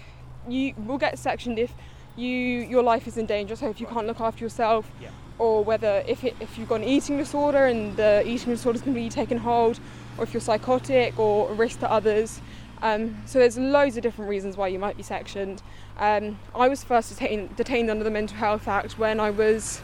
you 0.49 0.73
will 0.75 0.97
get 0.97 1.17
sectioned 1.17 1.59
if 1.59 1.73
you 2.15 2.29
your 2.29 2.83
life 2.83 3.07
is 3.07 3.17
in 3.17 3.25
danger. 3.25 3.55
So 3.55 3.69
if 3.69 3.79
you 3.79 3.87
Right. 3.87 3.95
can't 3.95 4.07
look 4.07 4.19
after 4.21 4.43
yourself, 4.43 4.89
Yeah. 5.01 5.09
or 5.39 5.63
whether 5.63 6.03
if 6.07 6.23
it, 6.23 6.35
if 6.39 6.57
you've 6.57 6.69
got 6.69 6.81
an 6.81 6.83
eating 6.87 7.17
disorder 7.17 7.65
and 7.65 7.95
the 7.97 8.23
eating 8.27 8.51
disorder 8.53 8.75
is 8.77 8.81
completely 8.83 9.09
taken 9.09 9.37
hold, 9.39 9.79
or 10.17 10.23
if 10.23 10.33
you're 10.33 10.41
psychotic 10.41 11.17
or 11.19 11.49
a 11.49 11.53
risk 11.53 11.79
to 11.79 11.91
others. 11.91 12.41
Um, 12.83 13.17
so 13.25 13.37
there's 13.39 13.57
loads 13.57 13.95
of 13.97 14.03
different 14.03 14.29
reasons 14.29 14.57
why 14.57 14.67
you 14.67 14.79
might 14.79 14.97
be 14.97 15.03
sectioned. 15.03 15.61
Um, 15.99 16.39
I 16.55 16.67
was 16.67 16.83
first 16.83 17.09
detained, 17.09 17.55
detained 17.55 17.89
under 17.91 18.03
the 18.03 18.09
Mental 18.11 18.35
Health 18.37 18.67
Act 18.67 18.97
when 18.97 19.19
I 19.19 19.29
was 19.29 19.81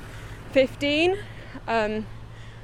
15. 0.52 1.16
Um, 1.68 2.06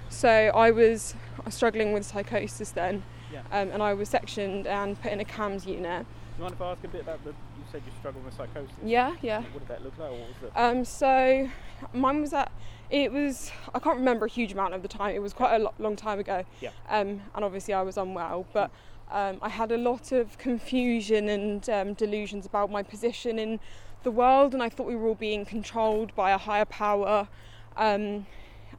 so 0.09 0.29
I 0.29 0.71
was 0.71 1.15
struggling 1.49 1.93
with 1.93 2.05
psychosis 2.05 2.71
then, 2.71 3.03
Yeah. 3.31 3.41
um, 3.51 3.69
and 3.71 3.83
I 3.83 3.93
was 3.93 4.09
sectioned 4.09 4.65
and 4.67 4.99
put 5.01 5.11
in 5.11 5.19
a 5.19 5.25
CAMHS 5.25 5.65
unit. 5.67 6.05
Do 6.05 6.37
you 6.37 6.43
mind 6.43 6.53
if 6.55 6.61
I 6.61 6.71
ask 6.71 6.83
a 6.83 6.87
bit 6.87 7.01
about 7.01 7.23
the? 7.23 7.33
You 7.73 7.79
said 7.79 7.87
you 7.87 7.93
struggled 7.99 8.25
with 8.25 8.35
psychosis. 8.35 8.75
Yeah, 8.83 9.15
yeah. 9.21 9.41
What 9.41 9.59
did 9.59 9.67
that 9.69 9.83
look 9.83 9.97
like? 9.97 10.11
What 10.11 10.19
was 10.19 10.35
the? 10.41 10.63
Um, 10.63 10.85
so 10.85 11.49
mine 11.93 12.21
was 12.21 12.33
at 12.33 12.51
it 12.91 13.11
was 13.11 13.51
I 13.73 13.79
can't 13.79 13.97
remember 13.97 14.25
a 14.25 14.29
huge 14.29 14.51
amount 14.51 14.75
of 14.75 14.83
the 14.83 14.87
time. 14.87 15.15
It 15.15 15.21
was 15.21 15.33
quite 15.33 15.55
a 15.55 15.63
lo- 15.63 15.73
long 15.79 15.95
time 15.95 16.19
ago. 16.19 16.45
Yeah. 16.61 16.69
Um, 16.87 17.21
and 17.33 17.43
obviously 17.43 17.73
I 17.73 17.81
was 17.81 17.97
unwell, 17.97 18.45
but 18.53 18.69
um, 19.11 19.39
I 19.41 19.49
had 19.49 19.71
a 19.71 19.77
lot 19.77 20.11
of 20.11 20.37
confusion 20.37 21.29
and 21.29 21.67
um, 21.67 21.93
delusions 21.93 22.45
about 22.45 22.69
my 22.69 22.83
position 22.83 23.39
in 23.39 23.59
the 24.03 24.11
world, 24.11 24.53
and 24.53 24.61
I 24.61 24.69
thought 24.69 24.85
we 24.85 24.95
were 24.95 25.07
all 25.07 25.15
being 25.15 25.43
controlled 25.43 26.13
by 26.15 26.29
a 26.31 26.37
higher 26.37 26.65
power. 26.65 27.27
Um, 27.75 28.27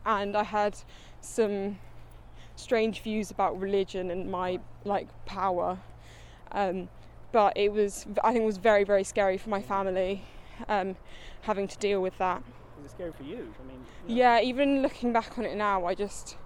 and 0.06 0.36
I 0.36 0.44
had 0.44 0.78
some 1.20 1.78
strange 2.54 3.00
views 3.00 3.32
about 3.32 3.58
religion 3.58 4.12
and 4.12 4.30
my 4.30 4.60
like 4.84 5.08
power. 5.24 5.78
Um, 6.52 6.88
but 7.34 7.52
it 7.56 7.72
was 7.72 8.06
I 8.22 8.32
think 8.32 8.44
it 8.44 8.46
was 8.46 8.58
very 8.58 8.84
very 8.84 9.02
scary 9.02 9.36
for 9.36 9.50
my 9.50 9.60
family 9.60 10.24
um, 10.68 10.94
having 11.42 11.66
to 11.66 11.76
deal 11.78 12.00
with 12.00 12.16
that. 12.18 12.44
Was 12.76 12.86
it 12.86 12.90
scary 12.92 13.12
for 13.12 13.24
you? 13.24 13.52
I 13.60 13.66
mean. 13.66 13.80
you 14.06 14.14
know, 14.14 14.20
Yeah, 14.20 14.40
even 14.40 14.82
looking 14.82 15.12
back 15.12 15.36
on 15.36 15.44
it 15.44 15.56
now, 15.56 15.84
I 15.84 15.96
just 15.96 16.36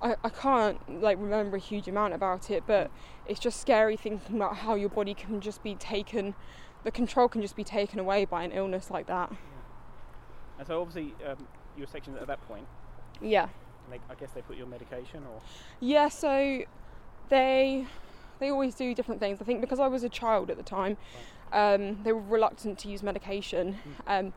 I, 0.00 0.16
I 0.24 0.30
can't 0.30 1.02
like 1.02 1.18
remember 1.20 1.58
a 1.58 1.60
huge 1.60 1.86
amount 1.86 2.14
about 2.14 2.50
it, 2.50 2.64
but 2.66 2.90
it's 3.28 3.38
just 3.38 3.60
scary 3.60 3.94
thinking 3.94 4.36
about 4.36 4.56
how 4.56 4.74
your 4.74 4.88
body 4.88 5.12
can 5.12 5.38
just 5.42 5.62
be 5.62 5.74
taken, 5.74 6.34
the 6.82 6.90
control 6.90 7.28
can 7.28 7.42
just 7.42 7.54
be 7.54 7.64
taken 7.64 7.98
away 7.98 8.24
by 8.24 8.42
an 8.42 8.52
illness 8.52 8.90
like 8.90 9.06
that. 9.08 9.30
And 10.58 10.66
so 10.66 10.80
obviously 10.80 11.14
um, 11.28 11.46
you 11.76 11.82
were 11.82 11.86
sectioned 11.86 12.16
at 12.16 12.26
that 12.26 12.40
point. 12.48 12.66
Yeah. 13.20 13.48
They, 13.90 14.00
I 14.08 14.14
guess 14.14 14.30
they 14.34 14.40
put 14.40 14.56
you 14.56 14.64
on 14.64 14.70
medication 14.70 15.24
or. 15.30 15.42
Yeah, 15.80 16.08
so 16.08 16.62
they 17.28 17.86
they 18.42 18.50
always 18.50 18.74
do 18.74 18.94
different 18.94 19.20
things. 19.20 19.40
I 19.40 19.44
think 19.44 19.60
because 19.60 19.78
I 19.78 19.86
was 19.86 20.02
a 20.02 20.08
child 20.08 20.50
at 20.50 20.56
the 20.56 20.62
time, 20.62 20.96
um, 21.52 22.02
they 22.02 22.12
were 22.12 22.20
reluctant 22.20 22.78
to 22.80 22.88
use 22.88 23.02
medication, 23.02 23.78
um, 24.06 24.32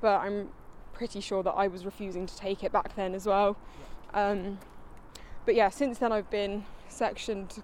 but 0.00 0.20
I'm 0.20 0.50
pretty 0.92 1.20
sure 1.20 1.42
that 1.42 1.52
I 1.52 1.66
was 1.66 1.84
refusing 1.84 2.26
to 2.26 2.36
take 2.36 2.62
it 2.62 2.70
back 2.72 2.94
then 2.96 3.14
as 3.14 3.26
well. 3.26 3.56
Um, 4.12 4.58
but 5.46 5.54
yeah, 5.54 5.70
since 5.70 5.98
then 5.98 6.12
I've 6.12 6.30
been 6.30 6.64
sectioned 6.88 7.62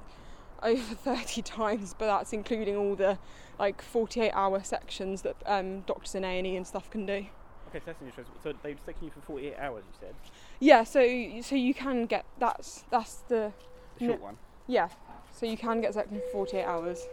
over 0.62 0.94
30 0.94 1.42
times, 1.42 1.94
but 1.98 2.06
that's 2.06 2.32
including 2.32 2.76
all 2.76 2.94
the 2.96 3.18
like 3.58 3.82
48 3.82 4.30
hour 4.32 4.62
sections 4.62 5.22
that 5.22 5.36
um, 5.46 5.80
doctors 5.82 6.14
in 6.14 6.24
A&E 6.24 6.56
and 6.56 6.66
stuff 6.66 6.90
can 6.90 7.04
do. 7.04 7.26
Okay, 7.68 7.78
so 7.78 7.82
that's 7.86 8.02
interesting. 8.02 8.34
So 8.42 8.52
they've 8.62 8.78
sectioned 8.84 9.10
you 9.14 9.20
for 9.20 9.26
48 9.26 9.56
hours. 9.58 9.84
You 9.86 9.98
said 10.00 10.14
Yeah, 10.58 10.84
so 10.84 11.00
so 11.42 11.54
you 11.54 11.74
can 11.74 12.06
get 12.06 12.24
that's 12.38 12.84
that's 12.90 13.16
the 13.28 13.52
the 13.98 14.06
short 14.06 14.20
one. 14.20 14.36
yeah, 14.66 14.88
so 15.32 15.46
you 15.46 15.56
can 15.56 15.80
get 15.80 15.94
sectioned 15.94 16.20
in 16.20 16.32
48 16.32 16.64
hours. 16.64 17.06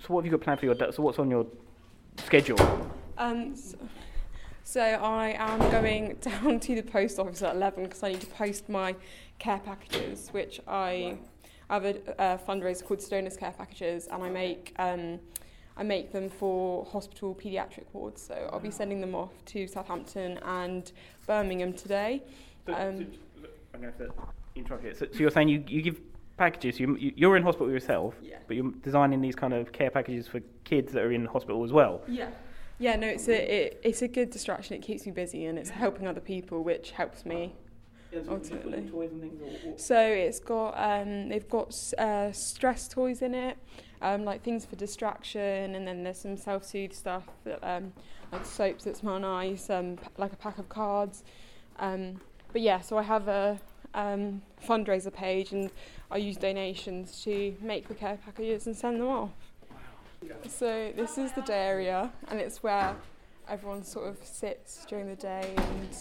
So 0.00 0.08
what 0.08 0.24
have 0.24 0.26
you 0.26 0.36
got 0.36 0.44
planned 0.44 0.60
for 0.60 0.66
your? 0.66 0.74
day? 0.74 0.90
So 0.92 1.02
what's 1.02 1.18
on 1.18 1.30
your 1.30 1.46
schedule? 2.18 2.58
Um, 3.18 3.54
so, 3.54 3.76
so 4.64 4.80
I 4.80 5.34
am 5.38 5.58
going 5.70 6.14
down 6.20 6.60
to 6.60 6.74
the 6.74 6.82
post 6.82 7.18
office 7.18 7.42
at 7.42 7.54
11 7.54 7.84
because 7.84 8.02
I 8.02 8.12
need 8.12 8.20
to 8.20 8.26
post 8.28 8.68
my 8.68 8.96
care 9.38 9.60
packages, 9.60 10.28
which 10.32 10.60
I, 10.66 11.16
I 11.70 11.74
have 11.74 11.84
a, 11.84 11.96
a 12.18 12.38
fundraiser 12.38 12.84
called 12.84 13.00
Stoners 13.00 13.38
Care 13.38 13.52
Packages, 13.52 14.08
and 14.08 14.22
I 14.22 14.28
make 14.28 14.74
um, 14.78 15.20
I 15.76 15.82
make 15.82 16.12
them 16.12 16.28
for 16.28 16.84
hospital 16.84 17.34
paediatric 17.34 17.84
wards. 17.92 18.20
So 18.20 18.50
I'll 18.52 18.60
be 18.60 18.70
sending 18.70 19.00
them 19.00 19.14
off 19.14 19.32
to 19.46 19.66
Southampton 19.66 20.38
and 20.42 20.92
Birmingham 21.26 21.72
today. 21.72 22.22
So, 22.66 22.74
Um, 22.74 22.98
so, 22.98 23.42
look, 23.42 23.58
I'm 23.74 23.80
going 23.80 23.92
to 23.94 24.12
interrupt. 24.54 24.96
So, 24.98 25.06
so 25.12 25.18
you're 25.18 25.30
saying 25.30 25.48
you, 25.48 25.64
you 25.66 25.82
give 25.82 26.00
packages. 26.36 26.78
You, 26.80 26.96
you 26.96 27.12
you're 27.16 27.36
in 27.36 27.42
hospital 27.42 27.70
yourself, 27.70 28.14
Yeah. 28.22 28.38
but 28.46 28.56
you're 28.56 28.72
designing 28.82 29.20
these 29.20 29.34
kind 29.36 29.52
of 29.52 29.72
care 29.72 29.90
packages 29.90 30.26
for 30.26 30.40
kids 30.64 30.92
that 30.92 31.02
are 31.02 31.12
in 31.12 31.26
hospital 31.26 31.64
as 31.64 31.72
well. 31.72 32.02
Yeah. 32.08 32.30
Yeah, 32.78 32.96
no, 32.96 33.06
it's 33.06 33.28
a 33.28 33.66
it, 33.66 33.80
it's 33.84 34.02
a 34.02 34.08
good 34.08 34.30
distraction. 34.30 34.74
It 34.74 34.82
keeps 34.82 35.06
me 35.06 35.12
busy 35.12 35.46
and 35.46 35.58
it's 35.58 35.70
helping 35.70 36.06
other 36.08 36.20
people, 36.20 36.64
which 36.64 36.90
helps 36.92 37.24
me. 37.24 37.54
Ultimately. 38.28 38.82
Toys 38.90 39.10
and 39.12 39.20
things. 39.22 39.40
Or, 39.40 39.70
or 39.72 39.78
So 39.78 39.98
it's 39.98 40.38
got 40.40 40.72
um, 40.76 41.28
they've 41.28 41.48
got 41.48 41.74
uh, 41.98 42.30
stress 42.32 42.88
toys 42.88 43.22
in 43.22 43.34
it. 43.34 43.56
um, 44.02 44.24
like 44.24 44.42
things 44.42 44.64
for 44.66 44.76
distraction, 44.76 45.74
and 45.76 45.86
then 45.86 46.02
there's 46.02 46.18
some 46.18 46.36
self-soothe 46.36 46.92
stuff, 46.92 47.24
that, 47.44 47.60
um, 47.62 47.92
like 48.32 48.44
soaps 48.44 48.84
that 48.84 48.96
smell 48.96 49.18
nice, 49.20 49.70
um, 49.70 49.96
like 50.18 50.32
a 50.32 50.36
pack 50.36 50.58
of 50.58 50.68
cards. 50.68 51.22
Um, 51.78 52.20
but 52.52 52.62
yeah, 52.62 52.80
so 52.80 52.98
I 52.98 53.02
have 53.02 53.28
a 53.28 53.60
um, 53.94 54.42
fundraiser 54.66 55.12
page, 55.12 55.52
and 55.52 55.70
I 56.10 56.18
use 56.18 56.36
donations 56.36 57.22
to 57.24 57.54
make 57.60 57.88
the 57.88 57.94
care 57.94 58.18
packages 58.24 58.66
and 58.66 58.76
send 58.76 59.00
them 59.00 59.08
off. 59.08 59.30
So 60.48 60.92
this 60.94 61.18
is 61.18 61.32
the 61.32 61.42
day 61.42 61.66
area, 61.66 62.12
and 62.28 62.40
it's 62.40 62.62
where 62.62 62.94
everyone 63.48 63.82
sort 63.82 64.08
of 64.08 64.24
sits 64.24 64.84
during 64.88 65.08
the 65.08 65.16
day, 65.16 65.54
and 65.56 65.96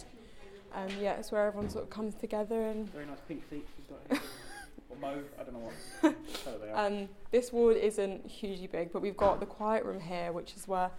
um, 0.74 0.90
yeah, 1.02 1.14
it's 1.14 1.32
where 1.32 1.48
everyone 1.48 1.70
sort 1.70 1.84
of 1.84 1.90
comes 1.90 2.16
together 2.16 2.62
and 2.64 2.92
Very 2.92 3.06
nice 3.06 3.20
pink 3.28 3.44
seats 3.50 3.70
you've 3.78 3.90
got 3.90 4.00
here. 4.10 4.22
or 4.90 4.98
mauve, 4.98 5.24
I 5.40 5.44
don't 5.44 5.54
know 5.54 5.70
what 6.02 6.16
colour 6.44 6.58
they 6.60 6.72
are. 6.72 6.88
Um, 6.88 7.10
this 7.32 7.52
ward 7.52 7.78
isn't 7.78 8.26
hugely 8.26 8.68
big, 8.68 8.92
but 8.92 9.02
we've 9.02 9.18
got 9.18 9.40
the 9.40 9.46
quiet 9.46 9.84
room 9.86 10.00
here, 10.00 10.32
which 10.32 10.56
is 10.56 10.68
where 10.68 10.92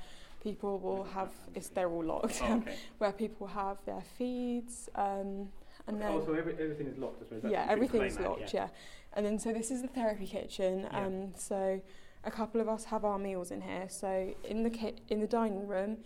people 0.43 0.79
will 0.79 1.05
have. 1.05 1.31
It's 1.55 1.69
they're 1.69 1.89
all 1.89 2.05
locked. 2.05 2.41
oh, 2.43 2.55
okay. 2.57 2.77
where 2.99 3.13
people 3.13 3.47
have 3.47 3.79
their 3.87 4.03
feeds, 4.19 4.89
um, 4.95 5.49
And 5.87 5.97
oh, 5.97 6.01
then, 6.01 6.12
also, 6.12 6.35
every, 6.35 6.55
everything 6.55 6.87
is 6.87 6.99
locked, 6.99 7.23
I 7.23 7.25
suppose. 7.25 7.43
That's 7.43 7.53
yeah, 7.53 7.67
everything's 7.69 8.19
locked, 8.19 8.55
yeah. 8.55 8.65
yeah. 8.65 8.69
And 9.15 9.27
then, 9.27 9.39
so 9.39 9.53
this 9.53 9.71
is 9.71 9.83
the 9.83 9.89
therapy 9.89 10.27
kitchen. 10.27 10.87
Yeah. 10.91 11.05
Um, 11.05 11.33
so 11.37 11.81
a 12.25 12.31
couple 12.31 12.61
of 12.61 12.69
us 12.69 12.85
have 12.85 13.05
our 13.05 13.19
meals 13.19 13.51
in 13.51 13.61
here. 13.61 13.87
So 13.89 14.35
in 14.45 14.62
the 14.62 14.71
ki- 14.71 15.03
in 15.09 15.21
the 15.21 15.27
dining 15.27 15.67
room, 15.67 15.99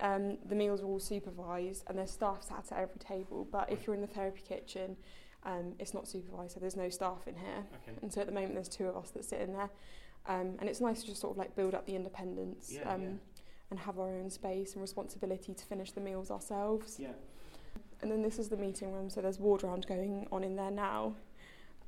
um, 0.00 0.38
the 0.46 0.54
meals 0.54 0.80
are 0.80 0.86
all 0.86 1.00
supervised 1.00 1.84
and 1.88 1.98
there's 1.98 2.10
staff 2.10 2.42
sat 2.42 2.66
at 2.70 2.78
every 2.78 2.98
table. 2.98 3.46
But 3.50 3.70
if 3.70 3.86
you're 3.86 3.94
in 3.94 4.02
the 4.02 4.06
therapy 4.06 4.42
kitchen, 4.46 4.96
um, 5.44 5.74
it's 5.78 5.94
not 5.94 6.06
supervised, 6.06 6.54
so 6.54 6.60
there's 6.60 6.76
no 6.76 6.88
staff 6.88 7.26
in 7.26 7.34
here. 7.34 7.64
Okay. 7.82 7.98
And 8.02 8.12
so 8.12 8.20
at 8.20 8.26
the 8.26 8.32
moment, 8.32 8.54
there's 8.54 8.68
two 8.68 8.86
of 8.86 8.96
us 8.96 9.10
that 9.10 9.24
sit 9.24 9.40
in 9.40 9.52
there. 9.52 9.70
Um, 10.26 10.56
and 10.60 10.68
it's 10.68 10.80
nice 10.80 11.00
to 11.00 11.06
just 11.06 11.20
sort 11.20 11.32
of 11.32 11.38
like 11.38 11.56
build 11.56 11.74
up 11.74 11.84
the 11.86 11.96
independence 11.96 12.70
yeah, 12.72 12.88
um, 12.88 13.02
yeah. 13.02 13.08
and 13.70 13.80
have 13.80 13.98
our 13.98 14.08
own 14.08 14.30
space 14.30 14.74
and 14.74 14.80
responsibility 14.80 15.52
to 15.52 15.64
finish 15.64 15.90
the 15.90 16.00
meals 16.00 16.30
ourselves. 16.30 16.98
Yeah. 17.00 17.08
And 18.02 18.10
then 18.10 18.22
this 18.22 18.38
is 18.38 18.48
the 18.48 18.56
meeting 18.56 18.92
room 18.92 19.08
so 19.08 19.20
there's 19.20 19.38
ward 19.38 19.62
round 19.62 19.86
going 19.86 20.26
on 20.32 20.42
in 20.44 20.56
there 20.56 20.70
now 20.70 21.14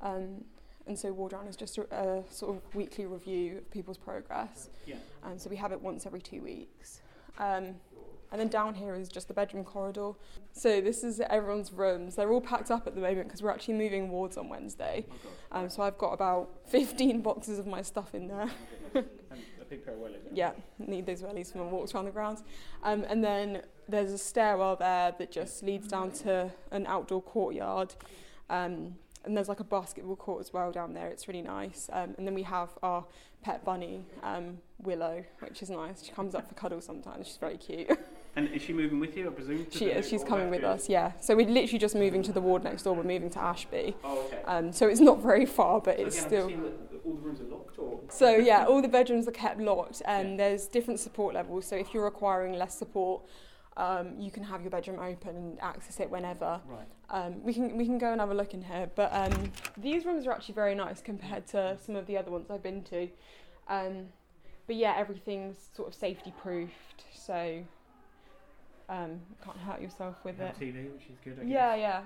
um, 0.01 0.43
and 0.87 0.97
so 0.97 1.11
ward 1.11 1.33
round 1.33 1.47
is 1.49 1.55
just 1.55 1.77
a, 1.77 1.81
a 1.95 2.23
sort 2.31 2.55
of 2.55 2.75
weekly 2.75 3.05
review 3.05 3.57
of 3.57 3.71
people's 3.71 3.97
progress 3.97 4.69
Yeah. 4.85 4.95
and 5.23 5.39
so 5.41 5.49
we 5.49 5.55
have 5.57 5.71
it 5.71 5.81
once 5.81 6.05
every 6.05 6.21
two 6.21 6.41
weeks 6.41 7.01
um, 7.37 7.75
and 8.31 8.41
then 8.41 8.47
down 8.47 8.73
here 8.75 8.95
is 8.95 9.07
just 9.07 9.27
the 9.27 9.33
bedroom 9.33 9.63
corridor. 9.63 10.11
So 10.51 10.81
this 10.81 11.03
is 11.03 11.21
everyone's 11.21 11.71
rooms. 11.71 12.15
They're 12.15 12.31
all 12.31 12.41
packed 12.41 12.69
up 12.71 12.85
at 12.87 12.95
the 12.95 12.99
moment 12.99 13.27
because 13.27 13.41
we're 13.41 13.51
actually 13.51 13.75
moving 13.75 14.09
wards 14.09 14.35
on 14.35 14.49
Wednesday. 14.49 15.05
Oh, 15.51 15.59
Um, 15.59 15.69
so 15.69 15.83
I've 15.83 15.97
got 15.97 16.11
about 16.11 16.49
15 16.67 17.21
boxes 17.21 17.59
of 17.59 17.67
my 17.67 17.81
stuff 17.81 18.13
in 18.15 18.27
there. 18.27 18.49
and 19.75 19.83
a 19.83 19.85
big 19.85 19.85
pair 19.85 19.93
of 19.93 19.99
wellies. 19.99 20.29
Yeah, 20.33 20.51
need 20.79 21.05
those 21.05 21.21
wellies 21.21 21.51
for 21.51 21.59
my 21.59 21.65
walks 21.65 21.93
around 21.93 22.05
the 22.05 22.11
grounds. 22.11 22.43
Um, 22.83 23.05
and 23.07 23.23
then 23.23 23.61
there's 23.87 24.11
a 24.11 24.17
stairwell 24.17 24.75
there 24.75 25.13
that 25.17 25.31
just 25.31 25.63
leads 25.63 25.87
down 25.87 26.11
to 26.11 26.51
an 26.71 26.85
outdoor 26.87 27.21
courtyard. 27.21 27.93
Um, 28.49 28.95
and 29.23 29.35
there's 29.35 29.49
like 29.49 29.59
a 29.59 29.65
basketball 29.65 30.15
court 30.15 30.41
as 30.41 30.53
well 30.53 30.71
down 30.71 30.93
there. 30.93 31.07
It's 31.07 31.27
really 31.27 31.41
nice. 31.41 31.89
Um, 31.91 32.13
and 32.17 32.27
then 32.27 32.35
we 32.35 32.43
have 32.43 32.69
our 32.83 33.05
pet 33.41 33.65
bunny, 33.65 34.05
um, 34.23 34.59
Willow, 34.83 35.23
which 35.39 35.63
is 35.63 35.69
nice. 35.69 36.03
She 36.03 36.11
comes 36.11 36.35
up 36.35 36.47
for 36.47 36.53
cuddles 36.53 36.85
sometimes. 36.85 37.27
She's 37.27 37.37
very 37.37 37.57
cute. 37.57 37.89
And 38.37 38.49
is 38.49 38.63
she 38.63 38.73
moving 38.73 38.99
with 38.99 39.15
you, 39.15 39.27
I 39.27 39.31
presume? 39.31 39.65
she 39.71 39.85
is. 39.85 40.09
She's 40.09 40.21
coming 40.21 40.49
with 40.49 40.65
us. 40.65 40.89
Yeah. 40.89 41.13
So 41.21 41.37
we're 41.37 41.47
literally 41.47 41.79
just 41.79 41.95
moving 41.95 42.21
to 42.23 42.33
the 42.33 42.41
ward 42.41 42.65
next 42.65 42.83
door. 42.83 42.93
We're 42.93 43.03
moving 43.03 43.29
to 43.29 43.39
Ashby. 43.41 43.95
Oh, 44.03 44.25
okay. 44.25 44.41
Um, 44.43 44.73
so 44.73 44.89
it's 44.89 44.99
not 44.99 45.21
very 45.21 45.45
far, 45.45 45.79
but 45.79 45.95
so 45.97 46.05
it's 46.05 46.17
again, 46.17 46.27
still. 46.27 46.49
I've 47.05 47.11
seen 47.13 47.21
that 47.21 47.21
all 47.21 47.21
the 47.21 47.21
rooms 47.21 47.41
are 47.41 47.55
locked, 47.55 47.79
or? 47.79 47.99
So 48.09 48.35
yeah, 48.35 48.65
all 48.65 48.81
the 48.81 48.87
bedrooms 48.87 49.27
are 49.27 49.31
kept 49.31 49.59
locked, 49.59 50.01
and 50.05 50.31
Yeah. 50.31 50.37
there's 50.37 50.67
different 50.67 50.99
support 50.99 51.33
levels. 51.33 51.65
So 51.65 51.75
if 51.75 51.93
you're 51.93 52.03
requiring 52.03 52.53
less 52.53 52.75
support, 52.77 53.23
um, 53.77 54.17
you 54.19 54.31
can 54.31 54.43
have 54.43 54.61
your 54.61 54.71
bedroom 54.71 54.99
open 54.99 55.35
and 55.35 55.59
access 55.61 55.99
it 55.99 56.09
whenever. 56.09 56.61
Right. 56.67 56.87
Um, 57.09 57.43
we 57.43 57.53
can 57.53 57.77
we 57.77 57.85
can 57.85 57.97
go 57.97 58.11
and 58.11 58.21
have 58.21 58.31
a 58.31 58.33
look 58.33 58.53
in 58.53 58.63
here. 58.63 58.89
But 58.95 59.11
um, 59.13 59.51
these 59.77 60.05
rooms 60.05 60.25
are 60.27 60.31
actually 60.31 60.55
very 60.55 60.75
nice 60.75 61.01
compared 61.01 61.47
to 61.47 61.77
some 61.85 61.95
of 61.95 62.05
the 62.07 62.17
other 62.17 62.31
ones 62.31 62.49
I've 62.49 62.63
been 62.63 62.83
to. 62.85 63.09
Um, 63.67 64.07
but 64.67 64.75
yeah, 64.77 64.95
everything's 64.97 65.57
sort 65.75 65.87
of 65.87 65.93
safety 65.93 66.33
proofed, 66.41 67.03
so 67.13 67.63
um, 68.89 69.19
can't 69.43 69.57
hurt 69.57 69.81
yourself 69.81 70.15
with 70.23 70.39
And 70.39 70.49
it. 70.49 70.59
TV, 70.59 70.91
which 70.93 71.03
is 71.09 71.17
good. 71.23 71.33
I 71.39 71.43
guess. 71.43 71.51
Yeah, 71.51 71.75
yeah. 71.75 72.01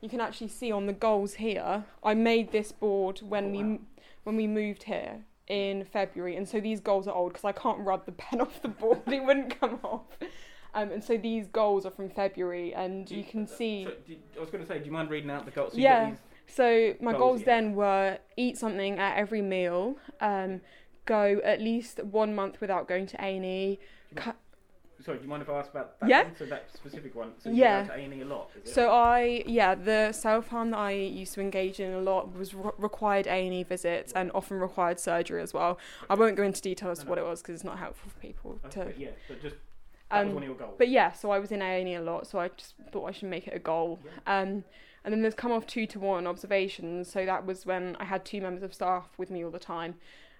You 0.00 0.08
can 0.08 0.20
actually 0.20 0.48
see 0.48 0.72
on 0.72 0.86
the 0.86 0.92
goals 0.92 1.34
here. 1.34 1.84
I 2.02 2.14
made 2.14 2.52
this 2.52 2.72
board 2.72 3.20
when 3.20 3.46
Oh, 3.46 3.50
we 3.50 3.62
wow. 3.62 3.78
when 4.24 4.36
we 4.36 4.46
moved 4.46 4.84
here 4.84 5.24
in 5.46 5.84
February, 5.84 6.36
and 6.36 6.48
so 6.48 6.60
these 6.60 6.80
goals 6.80 7.06
are 7.08 7.14
old 7.14 7.32
because 7.32 7.44
I 7.44 7.52
can't 7.52 7.78
rub 7.80 8.06
the 8.06 8.12
pen 8.24 8.40
off 8.40 8.62
the 8.62 8.68
board; 8.68 9.02
it 9.06 9.24
wouldn't 9.24 9.60
come 9.60 9.78
off. 9.82 10.06
Um, 10.72 10.92
and 10.92 11.02
so 11.02 11.16
these 11.16 11.48
goals 11.48 11.84
are 11.84 11.90
from 11.90 12.08
February, 12.08 12.72
and 12.74 13.04
Do 13.06 13.16
you 13.16 13.24
can 13.24 13.46
see. 13.46 13.84
So, 13.84 14.14
I 14.36 14.40
was 14.40 14.50
going 14.50 14.62
to 14.62 14.68
say, 14.68 14.78
do 14.78 14.84
you 14.84 14.92
mind 14.92 15.10
reading 15.10 15.28
out 15.30 15.44
the 15.44 15.50
goals? 15.50 15.72
So 15.72 15.78
Yeah. 15.78 16.14
So 16.46 16.94
my 17.00 17.12
Goals, 17.12 17.20
goals 17.20 17.40
yeah. 17.40 17.46
then 17.46 17.74
were 17.74 18.18
eat 18.36 18.56
something 18.58 18.98
at 18.98 19.16
every 19.16 19.42
meal, 19.42 19.96
um, 20.20 20.60
go 21.06 21.40
at 21.44 21.60
least 21.60 22.02
one 22.04 22.34
month 22.34 22.60
without 22.60 22.86
going 22.88 23.06
to 23.06 23.16
A 23.24 23.36
and 23.36 23.44
E. 23.44 23.78
sorry, 25.02 25.18
do 25.18 25.24
you 25.24 25.30
mind 25.30 25.42
if 25.42 25.48
I 25.48 25.58
ask 25.58 25.70
about 25.70 25.98
that 26.00 26.08
Yeah. 26.08 26.22
one? 26.24 26.36
So 26.36 26.46
that 26.46 26.64
specific 26.74 27.14
one. 27.14 27.32
So 27.38 27.50
Yeah. 27.50 27.84
To 27.84 27.94
A&E 27.94 28.20
a 28.20 28.24
lot? 28.24 28.50
So 28.64 28.90
I, 28.90 29.42
yeah, 29.46 29.74
the 29.74 30.12
self 30.12 30.48
harm 30.48 30.70
that 30.70 30.78
I 30.78 30.92
used 30.92 31.34
to 31.34 31.40
engage 31.40 31.80
in 31.80 31.92
a 31.92 32.00
lot 32.00 32.32
was 32.36 32.54
re- 32.54 32.70
required 32.78 33.26
A 33.26 33.30
and 33.46 33.54
E 33.54 33.62
visits 33.62 34.12
and 34.12 34.30
often 34.34 34.58
required 34.60 35.00
surgery 35.00 35.42
as 35.42 35.52
well. 35.54 35.78
I 36.08 36.14
won't 36.14 36.36
go 36.36 36.42
into 36.42 36.60
detail 36.60 36.90
as 36.90 37.00
to 37.00 37.04
No, 37.04 37.10
what 37.10 37.18
it 37.18 37.24
was 37.24 37.42
because 37.42 37.54
it's 37.56 37.64
not 37.64 37.78
helpful 37.78 38.10
for 38.10 38.18
people 38.20 38.58
to. 38.70 38.92
Yeah, 38.96 39.10
but 39.28 39.40
just 39.42 39.56
Um, 40.12 40.34
one 40.34 40.42
of 40.42 40.48
your 40.48 40.56
goals. 40.56 40.74
But 40.76 40.88
yeah, 40.88 41.12
so 41.12 41.30
I 41.30 41.38
was 41.38 41.52
in 41.52 41.62
A 41.62 41.78
and 41.80 41.88
E 41.88 41.94
a 41.94 42.00
lot, 42.02 42.26
so 42.26 42.38
I 42.40 42.48
just 42.48 42.74
thought 42.90 43.06
I 43.06 43.12
should 43.12 43.28
make 43.28 43.46
it 43.46 43.54
a 43.54 43.60
goal. 43.60 44.00
Yeah. 44.04 44.40
Um, 44.40 44.64
and 45.04 45.12
then 45.14 45.22
there's 45.22 45.34
come 45.34 45.52
off 45.52 45.66
two 45.66 45.86
to 45.86 45.98
one 46.00 46.26
observations, 46.26 47.10
so 47.10 47.24
that 47.24 47.46
was 47.46 47.64
when 47.64 47.96
I 48.00 48.04
had 48.04 48.24
two 48.24 48.40
members 48.40 48.62
of 48.62 48.74
staff 48.74 49.08
with 49.16 49.30
me 49.30 49.44
all 49.44 49.50
the 49.50 49.58
time. 49.58 49.94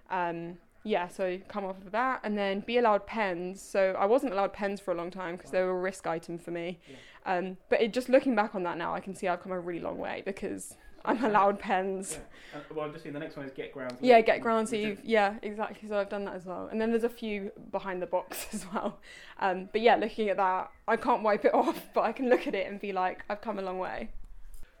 Um, 0.09 0.57
yeah, 0.83 1.07
so 1.07 1.37
come 1.47 1.65
off 1.65 1.77
of 1.85 1.91
that, 1.91 2.21
and 2.23 2.37
then 2.37 2.61
be 2.61 2.77
allowed 2.77 3.05
pens. 3.05 3.61
So 3.61 3.95
I 3.97 4.05
wasn't 4.05 4.33
allowed 4.33 4.53
pens 4.53 4.79
for 4.79 4.91
a 4.91 4.95
long 4.95 5.11
time 5.11 5.35
because 5.35 5.51
they 5.51 5.61
were 5.61 5.71
a 5.71 5.81
risk 5.81 6.07
item 6.07 6.37
for 6.39 6.51
me. 6.51 6.79
Yeah. 6.89 6.95
Um, 7.25 7.57
but 7.69 7.81
it, 7.81 7.93
just 7.93 8.09
looking 8.09 8.35
back 8.35 8.55
on 8.55 8.63
that 8.63 8.77
now, 8.77 8.93
I 8.93 8.99
can 8.99 9.15
see 9.15 9.27
I've 9.27 9.41
come 9.41 9.51
a 9.51 9.59
really 9.59 9.79
long 9.79 9.97
way 9.97 10.23
because 10.25 10.75
I'm 11.05 11.23
allowed 11.23 11.59
pens. 11.59 12.19
Yeah. 12.53 12.59
Uh, 12.59 12.63
well, 12.75 12.91
just 12.91 13.03
see 13.03 13.09
the 13.09 13.19
next 13.19 13.35
one 13.35 13.45
is 13.45 13.51
get 13.51 13.73
grounds. 13.73 13.95
Yeah, 14.01 14.17
leave, 14.17 14.25
get 14.25 14.41
grounds 14.41 14.71
leave. 14.71 15.01
Yeah, 15.03 15.35
exactly. 15.41 15.87
So 15.87 15.97
I've 15.97 16.09
done 16.09 16.25
that 16.25 16.35
as 16.35 16.45
well. 16.45 16.67
And 16.71 16.79
then 16.79 16.91
there's 16.91 17.03
a 17.03 17.09
few 17.09 17.51
behind 17.71 18.01
the 18.01 18.07
box 18.07 18.47
as 18.53 18.65
well. 18.73 18.99
Um, 19.39 19.69
but 19.71 19.81
yeah, 19.81 19.95
looking 19.95 20.29
at 20.29 20.37
that, 20.37 20.71
I 20.87 20.97
can't 20.97 21.23
wipe 21.23 21.45
it 21.45 21.53
off, 21.53 21.89
but 21.93 22.01
I 22.01 22.11
can 22.11 22.29
look 22.29 22.47
at 22.47 22.55
it 22.55 22.67
and 22.67 22.79
be 22.79 22.91
like, 22.91 23.23
I've 23.29 23.41
come 23.41 23.59
a 23.59 23.61
long 23.61 23.79
way. 23.79 24.09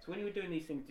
So 0.03 0.11
when 0.11 0.19
you 0.19 0.25
were 0.25 0.31
doing 0.31 0.49
these 0.49 0.65
things, 0.65 0.83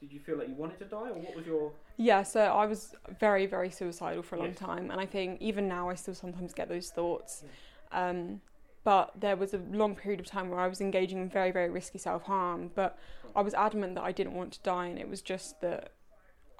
did, 0.00 0.12
you 0.12 0.20
feel 0.20 0.38
like 0.38 0.48
you 0.48 0.54
wanted 0.54 0.78
to 0.78 0.84
die, 0.84 1.08
or 1.10 1.14
what 1.14 1.34
was 1.36 1.46
your? 1.46 1.72
Yeah, 1.96 2.22
so 2.22 2.40
I 2.40 2.66
was 2.66 2.94
very, 3.18 3.46
very 3.46 3.70
suicidal 3.70 4.22
for 4.22 4.36
a 4.36 4.38
long 4.38 4.48
Yes. 4.48 4.58
time. 4.58 4.90
And 4.90 5.00
I 5.00 5.06
think 5.06 5.40
even 5.40 5.68
now 5.68 5.88
I 5.88 5.94
still 5.94 6.14
sometimes 6.14 6.54
get 6.54 6.68
those 6.68 6.90
thoughts. 6.90 7.44
Um, 7.92 8.40
but 8.84 9.12
there 9.18 9.36
was 9.36 9.52
a 9.54 9.58
long 9.70 9.94
period 9.96 10.20
of 10.20 10.26
time 10.26 10.48
where 10.50 10.60
I 10.60 10.68
was 10.68 10.80
engaging 10.80 11.18
in 11.18 11.28
very, 11.28 11.50
very 11.50 11.68
risky 11.70 11.98
self 11.98 12.22
harm. 12.22 12.70
But 12.74 12.98
I 13.34 13.42
was 13.42 13.54
adamant 13.54 13.94
that 13.96 14.04
I 14.04 14.12
didn't 14.12 14.34
want 14.34 14.52
to 14.54 14.60
die, 14.60 14.86
and 14.86 14.98
it 14.98 15.08
was 15.08 15.20
just 15.22 15.60
that 15.60 15.92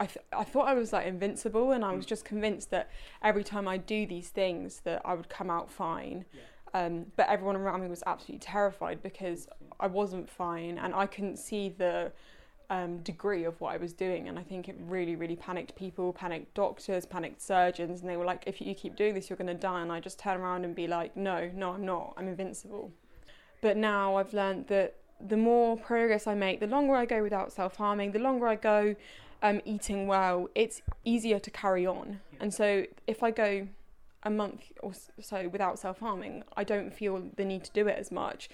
I, 0.01 0.07
th- 0.07 0.24
I 0.33 0.44
thought 0.44 0.68
I 0.68 0.74
was 0.74 0.92
like 0.92 1.07
invincible, 1.07 1.72
and 1.72 1.85
I 1.85 1.92
was 1.92 2.05
Mm. 2.05 2.09
just 2.09 2.24
convinced 2.24 2.70
that 2.70 2.90
every 3.22 3.42
time 3.44 3.66
I 3.66 3.79
do 3.79 4.07
these 4.07 4.29
things, 4.29 4.81
that 4.81 5.03
I 5.05 5.14
would 5.14 5.29
come 5.29 5.51
out 5.51 5.70
fine. 5.70 6.24
Yeah. 6.33 6.40
Um, 6.74 7.07
but 7.16 7.29
everyone 7.29 7.57
around 7.57 7.81
me 7.83 7.88
was 7.88 8.03
absolutely 8.07 8.40
terrified 8.40 9.03
because 9.03 9.48
I 9.81 9.87
wasn't 9.87 10.29
fine, 10.29 10.79
and 10.79 10.94
I 10.94 11.07
couldn't 11.07 11.38
see 11.38 11.70
the 11.70 12.12
um, 12.70 12.98
degree 12.98 13.44
of 13.44 13.61
what 13.61 13.72
I 13.72 13.76
was 13.78 13.92
doing. 13.92 14.28
And 14.28 14.38
I 14.38 14.42
think 14.42 14.68
it 14.68 14.76
really, 14.87 15.16
really 15.16 15.37
panicked 15.37 15.74
people, 15.74 16.12
panicked 16.12 16.54
doctors, 16.54 17.07
panicked 17.07 17.40
surgeons, 17.40 18.00
and 18.00 18.11
they 18.11 18.16
were 18.16 18.24
like, 18.24 18.44
"If 18.46 18.61
you 18.61 18.74
keep 18.74 18.96
doing 18.96 19.14
this, 19.14 19.31
you're 19.31 19.37
going 19.37 19.46
to 19.48 19.54
die." 19.54 19.81
And 19.81 19.92
I 19.92 20.00
just 20.00 20.18
turn 20.18 20.40
around 20.40 20.64
and 20.64 20.74
be 20.74 20.87
like, 20.87 21.16
"No, 21.16 21.50
no, 21.54 21.72
I'm 21.72 21.85
not. 21.85 22.14
I'm 22.16 22.28
invincible." 22.28 22.92
But 23.61 23.76
now 23.76 24.16
I've 24.16 24.33
learned 24.33 24.68
that 24.68 24.94
the 25.20 25.37
more 25.37 25.76
progress 25.76 26.26
I 26.26 26.35
make, 26.35 26.61
the 26.61 26.66
longer 26.66 26.94
I 26.94 27.04
go 27.07 27.22
without 27.22 27.52
self 27.52 27.76
harming, 27.76 28.12
the 28.12 28.18
longer 28.18 28.46
I 28.46 28.57
go 28.57 28.94
um, 29.42 29.61
eating 29.64 30.07
well, 30.07 30.48
it's 30.54 30.83
easier 31.04 31.38
to 31.38 31.50
carry 31.50 31.87
on. 31.87 32.20
And 32.40 32.52
so 32.52 32.85
if 33.07 33.22
I 33.22 33.31
go 33.31 33.68
a 34.22 34.31
month 34.31 34.72
or 34.81 34.92
so 35.20 35.48
without 35.48 35.78
self 35.78 36.00
harming, 36.00 36.44
I 36.57 36.64
don't 36.64 36.92
feel 36.92 37.22
the 37.37 37.44
need 37.44 37.64
to 37.64 37.70
do 37.72 37.87
it 37.88 37.98
as 37.98 38.11
much. 38.11 38.48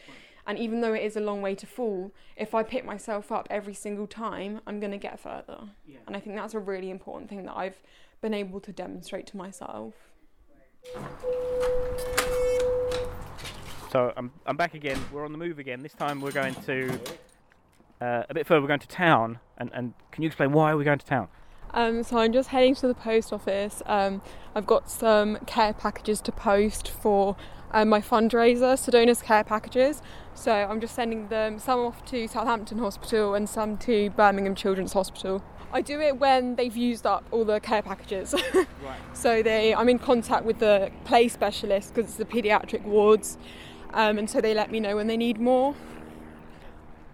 Right. 0.46 0.56
And 0.56 0.58
even 0.58 0.80
though 0.80 0.94
it 0.94 1.02
is 1.02 1.16
a 1.16 1.20
long 1.20 1.42
way 1.42 1.54
to 1.54 1.66
fall, 1.66 2.12
if 2.36 2.54
I 2.54 2.62
pick 2.62 2.84
myself 2.84 3.32
up 3.32 3.46
every 3.50 3.74
single 3.74 4.06
time, 4.06 4.60
I'm 4.66 4.80
going 4.80 4.92
to 4.92 4.98
get 4.98 5.18
further. 5.20 5.68
Yeah. 5.86 5.98
And 6.06 6.16
I 6.16 6.20
think 6.20 6.36
that's 6.36 6.54
a 6.54 6.58
really 6.58 6.90
important 6.90 7.30
thing 7.30 7.44
that 7.46 7.56
I've 7.56 7.82
been 8.20 8.34
able 8.34 8.60
to 8.60 8.72
demonstrate 8.72 9.26
to 9.28 9.36
myself. 9.36 9.94
So 13.90 14.12
I'm 14.16 14.32
I'm 14.44 14.56
back 14.56 14.74
again. 14.74 14.98
We're 15.12 15.24
on 15.24 15.32
the 15.32 15.38
move 15.38 15.58
again. 15.58 15.80
This 15.82 15.92
time 15.92 16.20
we're 16.20 16.32
going 16.32 16.54
to 16.66 16.98
uh, 18.00 18.24
a 18.28 18.34
bit 18.34 18.46
further. 18.46 18.60
We're 18.60 18.68
going 18.68 18.80
to 18.80 18.88
town. 18.88 19.38
And 19.56 19.70
and 19.72 19.94
can 20.10 20.22
you 20.22 20.26
explain 20.26 20.52
why 20.52 20.74
we're 20.74 20.84
going 20.84 20.98
to 20.98 21.06
town? 21.06 21.28
Um, 21.70 22.02
so 22.04 22.18
I'm 22.18 22.32
just 22.32 22.50
heading 22.50 22.74
to 22.76 22.86
the 22.86 22.94
post 22.94 23.32
office. 23.32 23.82
Um, 23.86 24.22
I've 24.54 24.66
got 24.66 24.90
some 24.90 25.38
care 25.46 25.72
packages 25.72 26.20
to 26.22 26.32
post 26.32 26.88
for 26.88 27.36
um, 27.74 27.88
my 27.88 28.00
fundraiser, 28.00 28.78
Sedona's 28.78 29.20
Care 29.20 29.44
Packages. 29.44 30.00
So 30.32 30.52
I'm 30.52 30.80
just 30.80 30.94
sending 30.94 31.28
them 31.28 31.58
some 31.58 31.80
off 31.80 32.04
to 32.06 32.26
Southampton 32.28 32.78
Hospital 32.78 33.34
and 33.34 33.48
some 33.48 33.76
to 33.78 34.10
Birmingham 34.10 34.54
Children's 34.54 34.92
Hospital. 34.92 35.42
I 35.72 35.80
do 35.80 36.00
it 36.00 36.18
when 36.18 36.54
they've 36.54 36.76
used 36.76 37.04
up 37.04 37.24
all 37.32 37.44
the 37.44 37.60
care 37.60 37.82
packages. 37.82 38.34
Right. 38.84 38.98
so 39.14 39.42
they, 39.42 39.74
I'm 39.74 39.88
in 39.88 39.98
contact 39.98 40.44
with 40.44 40.58
the 40.58 40.90
play 41.04 41.26
specialist 41.28 41.94
because 41.94 42.10
it's 42.10 42.18
the 42.18 42.26
paediatric 42.26 42.82
wards, 42.82 43.38
um, 43.94 44.18
and 44.18 44.28
so 44.28 44.42
they 44.42 44.52
let 44.52 44.70
me 44.70 44.78
know 44.78 44.94
when 44.96 45.06
they 45.06 45.16
need 45.16 45.40
more. 45.40 45.74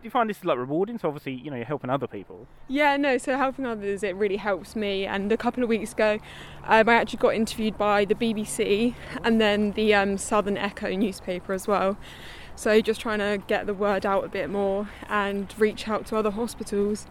Do 0.01 0.07
you 0.07 0.11
find 0.11 0.31
this 0.31 0.43
like 0.43 0.57
rewarding? 0.57 0.97
So 0.97 1.09
obviously, 1.09 1.35
you 1.35 1.51
know, 1.51 1.59
you're 1.59 1.67
helping 1.67 1.91
other 1.91 2.07
people. 2.07 2.47
Yeah, 2.69 2.97
no, 2.97 3.19
so 3.19 3.37
helping 3.37 3.67
others, 3.67 4.03
it 4.03 4.17
really 4.17 4.39
helps 4.39 4.75
me. 4.75 5.05
And 5.05 5.31
a 5.31 5.37
couple 5.37 5.63
of 5.63 5.69
weeks 5.69 5.93
ago, 5.93 6.19
um, 6.65 6.89
I 6.89 6.95
actually 6.95 7.19
got 7.19 7.35
interviewed 7.35 7.77
by 7.77 8.07
the 8.07 8.15
BBC 8.15 8.95
and 9.23 9.39
then 9.43 9.73
the 9.73 9.93
um, 9.93 10.17
Southern 10.17 10.57
Echo 10.57 10.89
newspaper 10.97 11.53
as 11.53 11.69
well. 11.69 11.99
So 12.57 12.81
just 12.81 13.03
trying 13.03 13.19
to 13.19 13.43
get 13.47 13.67
the 13.67 13.75
word 13.75 14.07
out 14.07 14.25
a 14.25 14.29
bit 14.29 14.49
more 14.49 14.89
and 15.07 15.53
reach 15.59 15.87
out 15.87 16.07
to 16.07 16.17
other 16.17 16.31
hospitals. 16.31 17.07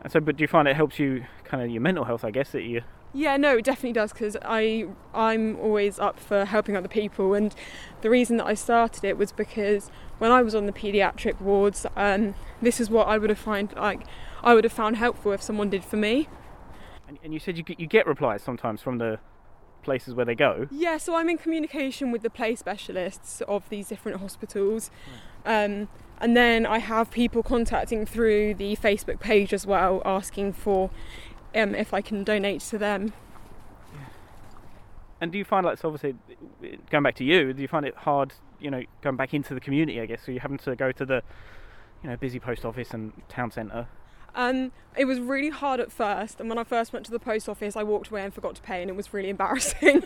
And 0.00 0.12
so, 0.12 0.20
but 0.20 0.36
do 0.36 0.44
you 0.44 0.48
find 0.48 0.68
it 0.68 0.76
helps 0.76 1.00
you 1.00 1.24
kind 1.42 1.60
of 1.60 1.70
your 1.70 1.80
mental 1.80 2.04
health? 2.04 2.24
I 2.24 2.30
guess 2.30 2.52
that 2.52 2.62
you. 2.62 2.82
Yeah, 3.16 3.36
no, 3.36 3.58
it 3.58 3.64
definitely 3.64 3.92
does 3.92 4.12
because 4.12 4.36
I 4.44 4.86
I'm 5.14 5.56
always 5.60 6.00
up 6.00 6.18
for 6.18 6.44
helping 6.44 6.76
other 6.76 6.88
people, 6.88 7.32
and 7.32 7.54
the 8.02 8.10
reason 8.10 8.36
that 8.38 8.46
I 8.46 8.54
started 8.54 9.04
it 9.04 9.16
was 9.16 9.30
because 9.30 9.90
when 10.18 10.32
I 10.32 10.42
was 10.42 10.54
on 10.54 10.66
the 10.66 10.72
paediatric 10.72 11.40
wards, 11.40 11.86
um, 11.96 12.34
this 12.60 12.80
is 12.80 12.90
what 12.90 13.06
I 13.06 13.18
would 13.18 13.30
have 13.30 13.38
find 13.38 13.72
like 13.76 14.00
I 14.42 14.54
would 14.54 14.64
have 14.64 14.72
found 14.72 14.96
helpful 14.96 15.32
if 15.32 15.40
someone 15.40 15.70
did 15.70 15.84
for 15.84 15.96
me. 15.96 16.28
And, 17.06 17.18
and 17.22 17.32
you 17.32 17.38
said 17.38 17.56
you 17.56 17.62
get, 17.62 17.78
you 17.78 17.86
get 17.86 18.06
replies 18.06 18.42
sometimes 18.42 18.82
from 18.82 18.98
the 18.98 19.20
places 19.84 20.14
where 20.14 20.24
they 20.24 20.34
go. 20.34 20.66
Yeah, 20.72 20.96
so 20.96 21.14
I'm 21.14 21.28
in 21.28 21.38
communication 21.38 22.10
with 22.10 22.22
the 22.22 22.30
play 22.30 22.56
specialists 22.56 23.42
of 23.42 23.68
these 23.68 23.88
different 23.88 24.20
hospitals. 24.20 24.90
Um, 25.44 25.88
and 26.18 26.36
then 26.36 26.64
I 26.64 26.78
have 26.78 27.10
people 27.10 27.42
contacting 27.42 28.06
through 28.06 28.54
the 28.54 28.76
Facebook 28.76 29.20
page 29.20 29.52
as 29.52 29.66
well, 29.66 30.00
asking 30.04 30.54
for 30.54 30.90
um, 31.54 31.74
if 31.74 31.94
I 31.94 32.00
can 32.00 32.24
donate 32.24 32.60
to 32.62 32.78
them. 32.78 33.12
And 35.20 35.32
do 35.32 35.38
you 35.38 35.44
find 35.44 35.64
like 35.64 35.78
so 35.78 35.88
obviously 35.88 36.16
going 36.90 37.02
back 37.02 37.14
to 37.16 37.24
you? 37.24 37.52
Do 37.52 37.62
you 37.62 37.68
find 37.68 37.86
it 37.86 37.94
hard, 37.96 38.34
you 38.60 38.70
know, 38.70 38.82
going 39.00 39.16
back 39.16 39.32
into 39.32 39.54
the 39.54 39.60
community? 39.60 40.00
I 40.00 40.06
guess 40.06 40.22
so 40.24 40.32
you're 40.32 40.42
having 40.42 40.58
to 40.58 40.76
go 40.76 40.92
to 40.92 41.06
the, 41.06 41.22
you 42.02 42.10
know, 42.10 42.16
busy 42.16 42.38
post 42.38 42.64
office 42.64 42.92
and 42.92 43.12
town 43.28 43.50
centre. 43.50 43.88
Um, 44.34 44.72
it 44.96 45.04
was 45.04 45.20
really 45.20 45.50
hard 45.50 45.78
at 45.78 45.92
first, 45.92 46.40
and 46.40 46.48
when 46.48 46.58
I 46.58 46.64
first 46.64 46.92
went 46.92 47.06
to 47.06 47.12
the 47.12 47.20
post 47.20 47.48
office, 47.48 47.76
I 47.76 47.84
walked 47.84 48.08
away 48.08 48.24
and 48.24 48.34
forgot 48.34 48.56
to 48.56 48.62
pay, 48.62 48.82
and 48.82 48.90
it 48.90 48.96
was 48.96 49.14
really 49.14 49.28
embarrassing. 49.30 50.02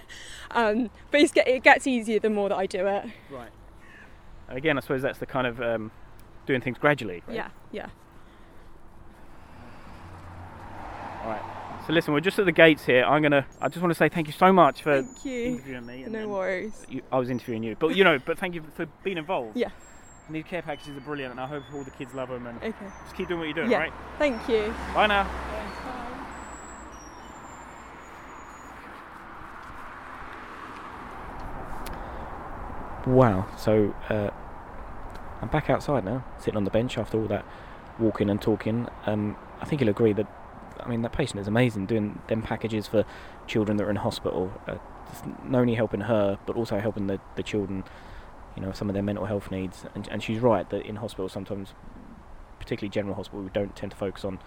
um, 0.51 0.91
but 1.11 1.21
it's 1.21 1.33
get, 1.33 1.49
it 1.49 1.63
gets 1.63 1.87
easier 1.87 2.19
the 2.21 2.31
more 2.31 2.49
that 2.51 2.59
I 2.59 2.67
do 2.67 2.87
it. 2.87 3.07
Right. 3.31 3.51
Again, 4.49 4.77
I 4.77 4.81
suppose 4.81 5.03
that's 5.03 5.19
the 5.19 5.27
kind 5.27 5.47
of 5.47 5.61
um, 5.61 5.91
doing 6.47 6.61
things 6.61 6.79
gradually. 6.79 7.23
Right? 7.27 7.37
Yeah, 7.37 7.49
yeah. 7.73 7.89
All 11.23 11.31
right. 11.31 11.43
So 11.89 11.95
listen, 11.95 12.13
we're 12.13 12.21
just 12.21 12.39
at 12.39 12.45
the 12.45 12.53
gates 12.53 12.85
here. 12.85 13.03
I'm 13.03 13.23
gonna. 13.23 13.47
I 13.63 13.69
just 13.69 13.81
want 13.81 13.93
to 13.93 13.99
say 13.99 14.11
thank 14.11 14.27
you 14.27 14.35
so 14.35 14.53
much 14.53 14.83
for 14.83 15.01
Thank 15.01 15.25
you. 15.25 15.45
interviewing 15.53 15.87
me. 15.87 16.03
and- 16.03 16.13
No 16.13 16.29
worries. 16.29 16.85
You, 16.87 17.01
I 17.11 17.19
was 17.19 17.31
interviewing 17.31 17.63
you, 17.63 17.77
but 17.77 17.97
you 17.97 18.05
know, 18.05 18.19
but 18.19 18.39
thank 18.39 18.55
you 18.55 18.63
for 18.77 18.85
being 19.03 19.17
involved. 19.17 19.57
Yeah. 19.57 19.71
And 20.27 20.37
these 20.37 20.45
care 20.45 20.61
packages 20.61 20.95
are 20.99 21.01
brilliant, 21.01 21.31
and 21.31 21.41
I 21.41 21.47
hope 21.47 21.63
all 21.75 21.85
the 21.85 21.91
kids 21.91 22.13
love 22.13 22.29
them. 22.29 22.47
And 22.47 22.59
Okay. 22.59 22.75
just 23.05 23.17
keep 23.17 23.29
doing 23.29 23.41
what 23.41 23.47
you're 23.47 23.55
doing. 23.55 23.71
Yeah. 23.71 23.79
all 23.79 23.83
Right. 23.85 23.93
Thank 24.19 24.47
you. 24.51 24.75
Bye 24.95 25.07
now. 25.07 25.27
Wow. 33.07 33.47
So 33.57 33.95
uh, 34.11 34.31
I'm 35.41 35.49
back 35.49 35.71
outside 35.71 36.05
now, 36.05 36.25
sitting 36.39 36.57
on 36.57 36.65
the 36.65 36.71
bench 36.71 36.99
after 36.99 37.19
all 37.19 37.27
that 37.29 37.45
walking 37.99 38.29
and 38.31 38.41
talking. 38.41 38.89
Um, 39.07 39.37
I 39.61 39.65
think 39.65 39.81
you'll 39.81 39.91
agree 39.91 40.13
that, 40.13 40.27
I 40.81 40.89
mean, 40.89 41.03
that 41.03 41.13
patient 41.13 41.41
is 41.41 41.49
amazing 41.49 41.87
doing 41.87 42.21
them 42.29 42.43
packages 42.43 42.87
for 42.87 43.05
children 43.47 43.77
that 43.77 43.85
are 43.85 43.91
in 43.91 43.97
hospital. 43.97 44.53
Uh, 44.67 44.77
not 45.45 45.61
only 45.61 45.75
helping 45.75 46.03
her, 46.03 46.39
but 46.47 46.57
also 46.57 46.79
helping 46.79 47.07
the, 47.07 47.21
the 47.37 47.43
children, 47.43 47.85
you 48.57 48.63
know, 48.63 48.73
some 48.73 48.89
of 48.89 48.95
their 48.95 49.03
mental 49.03 49.25
health 49.27 49.51
needs. 49.51 49.85
And, 49.95 50.09
and 50.09 50.23
she's 50.23 50.41
right 50.41 50.69
that 50.71 50.85
in 50.87 50.97
hospital 50.97 51.29
sometimes, 51.29 51.75
particularly 52.59 52.91
general 52.91 53.15
hospital, 53.15 53.43
we 53.43 53.51
don't 53.51 53.75
tend 53.75 53.93
to 53.93 53.97
focus 53.97 54.25
on 54.25 54.39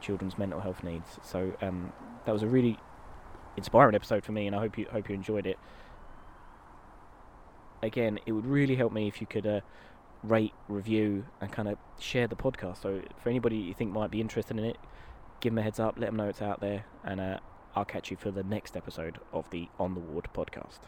children's 0.00 0.36
mental 0.36 0.60
health 0.60 0.82
needs. 0.82 1.18
So 1.22 1.52
um, 1.62 1.92
that 2.26 2.32
was 2.32 2.42
a 2.42 2.46
really 2.46 2.78
inspiring 3.56 3.94
episode 3.94 4.24
for 4.24 4.32
me, 4.32 4.46
and 4.46 4.56
I 4.56 4.60
hope 4.60 4.76
you 4.76 4.86
hope 4.92 5.08
you 5.08 5.14
enjoyed 5.14 5.46
it. 5.46 5.58
Again, 7.82 8.18
it 8.26 8.32
would 8.32 8.46
really 8.46 8.76
help 8.76 8.92
me 8.92 9.08
if 9.08 9.20
you 9.20 9.26
could 9.26 9.46
uh, 9.46 9.60
rate, 10.22 10.52
review, 10.68 11.24
and 11.40 11.50
kind 11.50 11.68
of 11.68 11.78
share 11.98 12.26
the 12.26 12.36
podcast. 12.36 12.82
So 12.82 13.02
for 13.22 13.28
anybody 13.28 13.56
you 13.56 13.74
think 13.74 13.92
might 13.92 14.10
be 14.10 14.20
interested 14.20 14.58
in 14.58 14.64
it, 14.64 14.76
give 15.42 15.52
them 15.52 15.58
a 15.58 15.62
heads 15.62 15.78
up, 15.78 15.96
let 15.98 16.06
them 16.06 16.16
know 16.16 16.28
it's 16.28 16.40
out 16.40 16.60
there, 16.60 16.86
and 17.04 17.20
uh, 17.20 17.38
I'll 17.74 17.84
catch 17.84 18.10
you 18.10 18.16
for 18.16 18.30
the 18.30 18.44
next 18.44 18.76
episode 18.76 19.18
of 19.32 19.50
the 19.50 19.68
On 19.78 19.92
the 19.92 20.00
Ward 20.00 20.28
podcast. 20.32 20.78